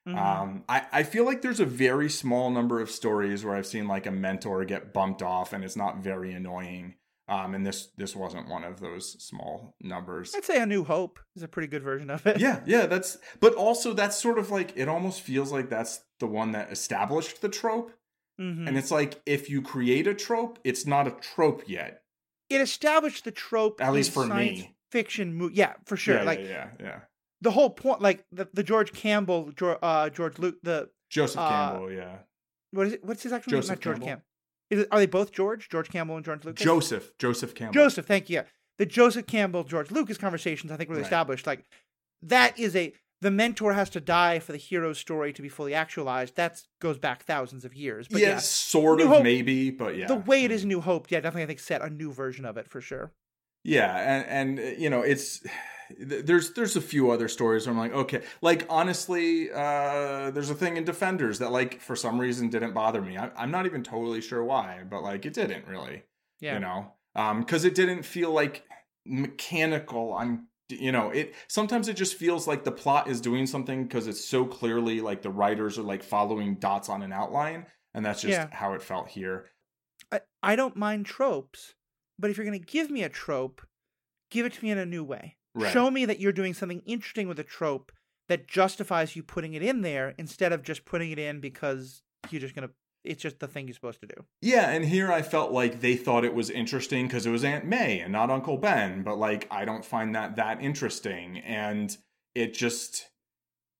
[0.07, 0.17] Mhm.
[0.17, 3.87] Um, I, I feel like there's a very small number of stories where I've seen
[3.87, 6.95] like a mentor get bumped off and it's not very annoying.
[7.27, 10.33] Um, and this this wasn't one of those small numbers.
[10.35, 12.39] I'd say A New Hope is a pretty good version of it.
[12.39, 16.27] yeah, yeah, that's but also that's sort of like it almost feels like that's the
[16.27, 17.91] one that established the trope.
[18.39, 18.67] Mhm.
[18.67, 22.01] And it's like if you create a trope, it's not a trope yet.
[22.49, 24.75] it established the trope At least for science me.
[24.89, 25.55] fiction movie.
[25.55, 26.15] Yeah, for sure.
[26.15, 26.99] Yeah, like yeah, yeah, yeah.
[27.41, 31.49] The whole point, like the, the George Campbell, George, uh, George Luke, the Joseph Uh,
[31.49, 32.17] Campbell, yeah.
[32.71, 33.03] what is it?
[33.03, 33.61] What's his actual name?
[33.61, 34.25] Joseph Not George Campbell.
[34.69, 35.67] It, are they both George?
[35.69, 36.63] George Campbell and George Lucas?
[36.63, 37.73] Joseph, Joseph Campbell.
[37.73, 38.35] Joseph, thank you.
[38.37, 38.43] Yeah.
[38.77, 41.07] The Joseph Campbell, George Lucas conversations, I think, really Right.
[41.07, 41.45] established.
[41.45, 41.65] Like
[42.21, 45.75] that is a the mentor has to die for the hero's story to be fully
[45.75, 46.35] actualized.
[46.37, 48.07] That goes back thousands of years.
[48.07, 50.07] But yeah, yeah, sort New of, Hope- maybe, but yeah.
[50.07, 52.57] the way it is New Hope, yeah, definitely I think set a new version of
[52.57, 53.11] it for sure.
[53.63, 55.43] Yeah, and and you know, it's
[55.99, 60.55] there's there's a few other stories where I'm like, okay, like honestly, uh, there's a
[60.55, 63.17] thing in Defenders that like for some reason didn't bother me.
[63.17, 66.03] I, I'm not even totally sure why, but like it didn't really,
[66.39, 66.55] Yeah.
[66.55, 68.63] you know, um, because it didn't feel like
[69.05, 70.13] mechanical.
[70.15, 74.07] I'm you know it sometimes it just feels like the plot is doing something because
[74.07, 78.21] it's so clearly like the writers are like following dots on an outline and that's
[78.21, 78.47] just Yeah.
[78.51, 79.49] how it felt here
[80.13, 81.75] I, I don't mind tropes,
[82.17, 83.61] but if you're going to give me a trope,
[84.29, 85.37] give it to me in a new way.
[85.53, 87.91] Right Show me that you're doing something interesting with a trope
[88.29, 92.41] that justifies you putting it in there instead of just putting it in because you're
[92.41, 92.69] just gonna
[93.03, 94.25] it's just the thing you're supposed to do.
[94.41, 97.65] Yeah, and here I felt like they thought it was interesting because it was Aunt
[97.65, 101.95] May and not Uncle Ben, but like I don't find that that interesting, and
[102.35, 103.09] it just,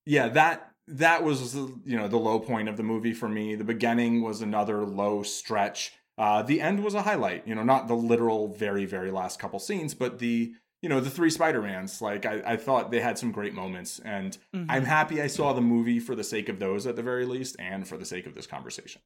[0.06, 3.54] yeah, that that was you know the low point of the movie for me.
[3.54, 5.92] The beginning was another low stretch.
[6.18, 7.46] Uh, the end was a highlight.
[7.46, 10.52] You know, not the literal very very last couple scenes, but the
[10.82, 12.02] you know the three Spider-Mans.
[12.02, 14.70] Like I, I thought they had some great moments, and mm-hmm.
[14.70, 17.56] I'm happy I saw the movie for the sake of those at the very least,
[17.58, 19.00] and for the sake of this conversation.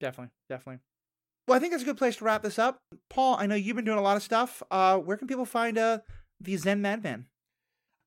[0.00, 0.80] Definitely, definitely.
[1.46, 2.78] Well, I think that's a good place to wrap this up.
[3.08, 4.62] Paul, I know you've been doing a lot of stuff.
[4.70, 5.98] Uh, where can people find uh,
[6.40, 7.26] the Zen Madman?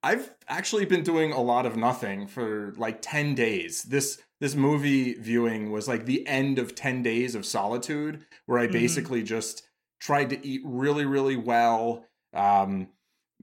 [0.01, 3.83] I've actually been doing a lot of nothing for like 10 days.
[3.83, 8.63] This this movie viewing was like the end of 10 days of solitude where I
[8.63, 8.73] mm-hmm.
[8.73, 9.63] basically just
[10.01, 12.87] tried to eat really really well, um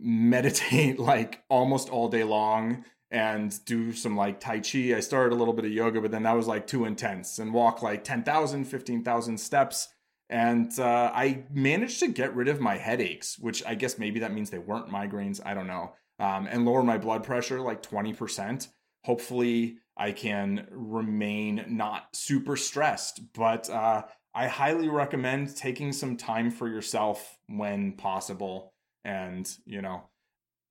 [0.00, 4.94] meditate like almost all day long and do some like tai chi.
[4.96, 7.52] I started a little bit of yoga, but then that was like too intense and
[7.52, 9.88] walk like 10,000, 15,000 steps.
[10.28, 14.32] And uh, I managed to get rid of my headaches, which I guess maybe that
[14.32, 15.40] means they weren't migraines.
[15.44, 15.92] I don't know.
[16.20, 18.68] Um, and lower my blood pressure like 20%.
[19.04, 23.32] Hopefully, I can remain not super stressed.
[23.34, 28.72] But uh, I highly recommend taking some time for yourself when possible
[29.04, 30.02] and, you know,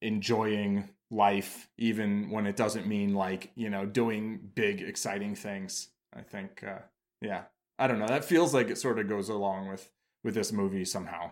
[0.01, 5.89] enjoying life even when it doesn't mean like you know doing big exciting things.
[6.15, 6.79] I think uh
[7.21, 7.43] yeah.
[7.77, 8.07] I don't know.
[8.07, 9.89] That feels like it sort of goes along with
[10.23, 11.31] with this movie somehow.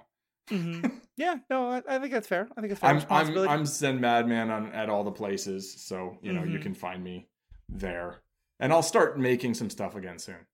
[0.50, 0.88] Mm-hmm.
[1.18, 1.38] yeah.
[1.50, 2.48] No I, I, think that's fair.
[2.58, 6.18] I think it's fair i'm i'm, I'm zen madman on at all the places so
[6.22, 6.52] you know mm-hmm.
[6.52, 7.28] you can find me
[7.70, 8.22] there.
[8.60, 10.48] And i'll start making some stuff again soon.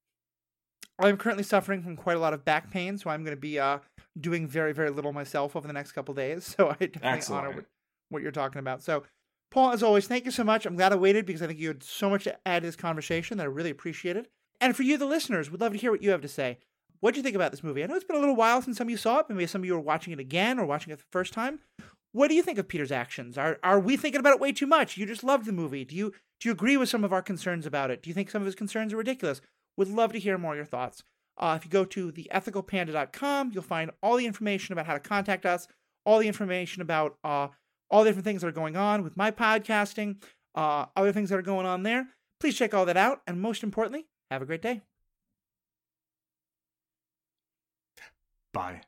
[1.00, 3.60] I'm currently suffering from quite a lot of back pain so i'm going to be
[3.60, 3.80] uh
[4.20, 7.48] doing very very little myself over the next couple days so i definitely Excellent.
[7.48, 7.66] honor
[8.14, 8.82] what you're talking about.
[8.82, 9.04] So,
[9.52, 10.66] Paul, as always, thank you so much.
[10.66, 12.76] I'm glad I waited because I think you had so much to add to this
[12.76, 14.28] conversation that I really appreciate it.
[14.62, 16.60] And for you, the listeners, we'd love to hear what you have to say.
[17.02, 17.84] What do you think about this movie?
[17.84, 19.26] I know it's been a little while since some of you saw it.
[19.30, 21.60] Maybe some of you are watching it again or watching it the first time.
[22.14, 23.38] What do you think of Peter's actions?
[23.38, 24.98] Are are we thinking about it way too much?
[24.98, 25.84] You just loved the movie.
[25.84, 28.02] Do you do you agree with some of our concerns about it?
[28.02, 29.42] Do you think some of his concerns are ridiculous?
[29.76, 31.04] Would love to hear more of your thoughts.
[31.38, 35.46] Uh, if you go to theethicalpanda.com, you'll find all the information about how to contact
[35.46, 35.68] us,
[36.06, 37.48] all the information about uh,
[37.90, 40.22] all the different things that are going on with my podcasting,
[40.56, 42.08] uh, other things that are going on there.
[42.40, 43.22] Please check all that out.
[43.26, 44.82] And most importantly, have a great day.
[48.54, 48.82] Bye.